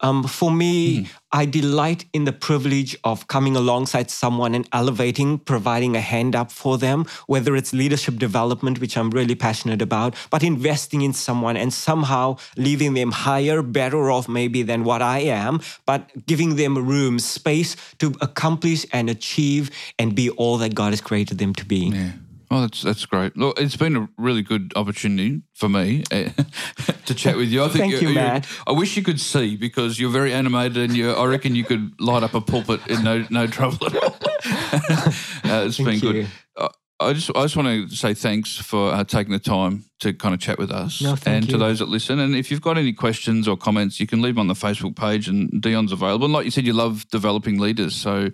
Um, 0.00 0.22
for 0.22 0.52
me, 0.52 1.00
mm. 1.00 1.08
I 1.32 1.44
delight 1.44 2.04
in 2.12 2.24
the 2.24 2.32
privilege 2.32 2.96
of 3.02 3.26
coming 3.26 3.56
alongside 3.56 4.12
someone 4.12 4.54
and 4.54 4.68
elevating, 4.72 5.38
providing 5.38 5.96
a 5.96 6.00
hand 6.00 6.36
up 6.36 6.52
for 6.52 6.78
them, 6.78 7.04
whether 7.26 7.56
it's 7.56 7.72
leadership 7.72 8.16
development, 8.16 8.80
which 8.80 8.96
I'm 8.96 9.10
really 9.10 9.34
passionate 9.34 9.82
about, 9.82 10.14
but 10.30 10.44
investing 10.44 11.02
in 11.02 11.12
someone 11.12 11.56
and 11.56 11.72
somehow 11.72 12.36
leaving 12.56 12.94
them 12.94 13.10
higher, 13.10 13.60
better 13.60 14.08
off 14.08 14.28
maybe 14.28 14.62
than 14.62 14.84
what 14.84 15.02
I 15.02 15.18
am, 15.18 15.60
but 15.84 16.26
giving 16.26 16.54
them 16.54 16.78
room, 16.78 17.18
space 17.18 17.74
to 17.98 18.14
accomplish 18.20 18.86
and 18.92 19.10
achieve 19.10 19.72
and 19.98 20.14
be 20.14 20.30
all 20.30 20.58
that 20.58 20.76
God 20.76 20.92
has 20.92 21.00
created 21.00 21.38
them 21.38 21.54
to 21.54 21.64
be. 21.64 21.88
Yeah. 21.88 22.12
Oh, 22.50 22.62
that's 22.62 22.82
that's 22.82 23.04
great. 23.04 23.36
Look, 23.36 23.60
it's 23.60 23.76
been 23.76 23.96
a 23.96 24.08
really 24.16 24.42
good 24.42 24.72
opportunity 24.74 25.42
for 25.52 25.68
me 25.68 26.04
uh, 26.10 26.30
to 27.06 27.14
chat 27.14 27.36
with 27.36 27.48
you. 27.48 27.62
I 27.62 27.68
think 27.68 27.92
Thank 27.92 28.02
you, 28.02 28.14
Matt. 28.14 28.46
I 28.66 28.72
wish 28.72 28.96
you 28.96 29.02
could 29.02 29.20
see 29.20 29.56
because 29.56 30.00
you're 30.00 30.10
very 30.10 30.32
animated, 30.32 30.78
and 30.78 30.96
you. 30.96 31.12
I 31.12 31.26
reckon 31.26 31.54
you 31.54 31.64
could 31.64 32.00
light 32.00 32.22
up 32.22 32.34
a 32.34 32.40
pulpit 32.40 32.80
in 32.86 33.04
no 33.04 33.26
no 33.28 33.46
trouble 33.46 33.86
at 33.86 33.96
all. 33.96 34.10
uh, 34.14 35.66
it's 35.66 35.76
Thank 35.76 35.86
been 35.86 35.94
you. 35.94 36.12
good. 36.12 36.26
Uh, 36.56 36.68
I 37.00 37.12
just 37.12 37.30
I 37.36 37.42
just 37.42 37.56
want 37.56 37.68
to 37.90 37.94
say 37.94 38.14
thanks 38.14 38.56
for 38.56 38.92
uh, 38.92 39.04
taking 39.04 39.32
the 39.32 39.38
time 39.38 39.84
to 40.00 40.14
kind 40.14 40.34
of 40.34 40.40
chat 40.40 40.58
with 40.58 40.70
us, 40.70 41.02
no, 41.02 41.16
and 41.26 41.44
you. 41.44 41.52
to 41.52 41.58
those 41.58 41.80
that 41.80 41.88
listen. 41.88 42.18
And 42.18 42.34
if 42.34 42.50
you've 42.50 42.62
got 42.62 42.78
any 42.78 42.94
questions 42.94 43.46
or 43.46 43.58
comments, 43.58 44.00
you 44.00 44.06
can 44.06 44.22
leave 44.22 44.36
them 44.36 44.40
on 44.40 44.46
the 44.48 44.54
Facebook 44.54 44.96
page, 44.96 45.28
and 45.28 45.60
Dion's 45.60 45.92
available. 45.92 46.24
And 46.24 46.32
like 46.32 46.46
you 46.46 46.50
said, 46.50 46.66
you 46.66 46.72
love 46.72 47.06
developing 47.10 47.58
leaders, 47.58 47.94
so 47.94 48.30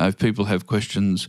uh, 0.00 0.04
if 0.04 0.18
people 0.18 0.46
have 0.46 0.66
questions 0.66 1.28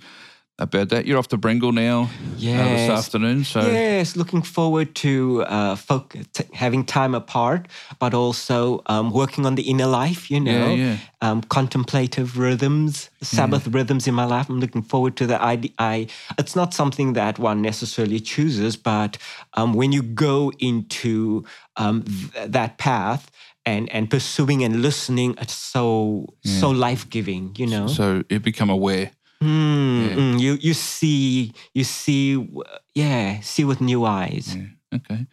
about 0.60 0.90
that. 0.90 1.06
You're 1.06 1.18
off 1.18 1.30
to 1.30 1.38
Brengle 1.38 1.74
now 1.74 2.10
yes. 2.38 2.60
uh, 2.60 2.74
this 2.74 2.90
afternoon. 3.06 3.44
So 3.44 3.62
yes, 3.62 4.16
looking 4.16 4.42
forward 4.42 4.94
to 4.96 5.44
uh, 5.44 5.76
folk 5.76 6.16
t- 6.34 6.44
having 6.54 6.86
time 6.86 7.16
apart, 7.16 7.68
but 7.98 8.14
also 8.14 8.82
um, 8.86 9.12
working 9.12 9.46
on 9.46 9.56
the 9.56 9.64
inner 9.64 9.88
life. 9.88 10.30
You 10.30 10.40
know, 10.42 10.74
yeah, 10.74 10.74
yeah. 10.74 10.98
Um, 11.22 11.42
contemplative 11.44 12.38
rhythms, 12.38 13.10
Sabbath 13.22 13.66
yeah. 13.66 13.74
rhythms 13.74 14.08
in 14.08 14.14
my 14.14 14.26
life. 14.26 14.50
I'm 14.50 14.60
looking 14.60 14.84
forward 14.84 15.16
to 15.18 15.28
that. 15.28 15.42
I, 15.42 15.62
I, 15.80 16.08
it's 16.38 16.56
not 16.56 16.74
something 16.74 17.14
that 17.14 17.40
one 17.40 17.62
necessarily 17.62 18.20
chooses, 18.20 18.76
but 18.76 19.18
um, 19.54 19.74
when 19.74 19.92
you 19.92 20.04
go 20.04 20.52
into 20.60 21.46
um, 21.78 22.04
th- 22.04 22.52
that 22.52 22.78
path. 22.78 23.32
And, 23.66 23.92
and 23.92 24.10
pursuing 24.10 24.64
and 24.64 24.82
listening, 24.82 25.36
it's 25.38 25.54
so 25.54 26.34
so 26.44 26.72
life 26.72 27.08
giving, 27.08 27.54
you 27.56 27.68
know. 27.68 27.88
So 27.88 28.24
you 28.28 28.40
become 28.40 28.72
aware 28.72 29.12
Mm, 29.42 30.10
yeah. 30.10 30.16
mm, 30.16 30.40
you 30.40 30.54
you 30.56 30.74
see 30.74 31.54
you 31.74 31.84
see 31.84 32.50
yeah 32.94 33.40
see 33.42 33.64
with 33.64 33.82
new 33.82 34.06
eyes. 34.06 34.56
Yeah. 34.56 34.66
Okay, 34.96 35.26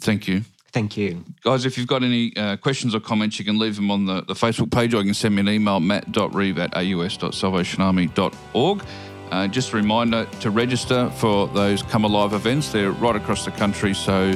thank 0.00 0.28
you. 0.28 0.42
Thank 0.72 0.96
you. 0.98 1.24
Guys, 1.42 1.64
if 1.64 1.78
you've 1.78 1.86
got 1.86 2.02
any 2.02 2.36
uh, 2.36 2.56
questions 2.58 2.94
or 2.94 3.00
comments, 3.00 3.38
you 3.38 3.46
can 3.46 3.58
leave 3.58 3.76
them 3.76 3.90
on 3.90 4.04
the, 4.04 4.20
the 4.24 4.34
Facebook 4.34 4.70
page 4.70 4.92
or 4.92 4.98
you 4.98 5.04
can 5.04 5.14
send 5.14 5.34
me 5.34 5.40
an 5.40 5.48
email, 5.48 5.80
matt.reeve 5.80 6.58
at 6.58 6.76
aus.salvationarmy.org. 6.76 8.82
Uh, 9.30 9.48
just 9.48 9.72
a 9.72 9.76
reminder 9.76 10.26
to 10.40 10.50
register 10.50 11.08
for 11.16 11.48
those 11.48 11.82
Come 11.82 12.04
Alive 12.04 12.34
events. 12.34 12.72
They're 12.72 12.92
right 12.92 13.16
across 13.16 13.46
the 13.46 13.52
country, 13.52 13.94
so 13.94 14.34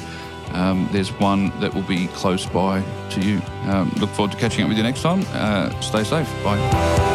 um, 0.52 0.88
there's 0.92 1.12
one 1.12 1.50
that 1.60 1.74
will 1.74 1.82
be 1.82 2.06
close 2.08 2.46
by 2.46 2.82
to 3.10 3.20
you. 3.20 3.40
Um, 3.70 3.92
look 3.98 4.10
forward 4.10 4.32
to 4.32 4.38
catching 4.38 4.62
up 4.62 4.68
with 4.68 4.78
you 4.78 4.82
next 4.82 5.02
time. 5.02 5.24
Uh, 5.32 5.78
stay 5.80 6.04
safe. 6.04 6.28
Bye. 6.42 7.09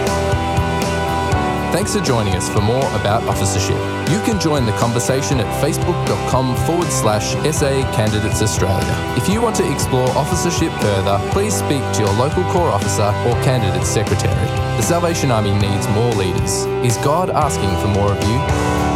Thanks 1.76 1.94
for 1.94 2.00
joining 2.00 2.36
us 2.36 2.48
for 2.48 2.62
more 2.62 2.86
about 2.96 3.24
officership. 3.24 3.76
You 4.10 4.22
can 4.24 4.40
join 4.40 4.66
the 4.66 4.72
conversation 4.78 5.42
at 5.42 5.62
facebook.com 5.62 6.56
forward 6.66 6.88
slash 6.88 7.34
SA 7.54 7.92
Candidates 7.94 8.42
Australia. 8.42 8.96
If 9.18 9.28
you 9.28 9.42
want 9.42 9.58
to 9.58 9.70
explore 9.70 10.08
officership 10.12 10.72
further, 10.80 11.20
please 11.32 11.54
speak 11.54 11.84
to 11.96 12.00
your 12.00 12.14
local 12.14 12.46
Corps 12.46 12.72
officer 12.72 13.12
or 13.28 13.34
candidate 13.44 13.86
secretary. 13.86 14.48
The 14.78 14.84
Salvation 14.84 15.32
Army 15.32 15.52
needs 15.52 15.86
more 15.90 16.14
leaders. 16.14 16.64
Is 16.86 16.96
God 17.04 17.30
asking 17.30 17.72
for 17.82 17.90
more 17.90 18.14
of 18.14 18.24
you? 18.24 18.95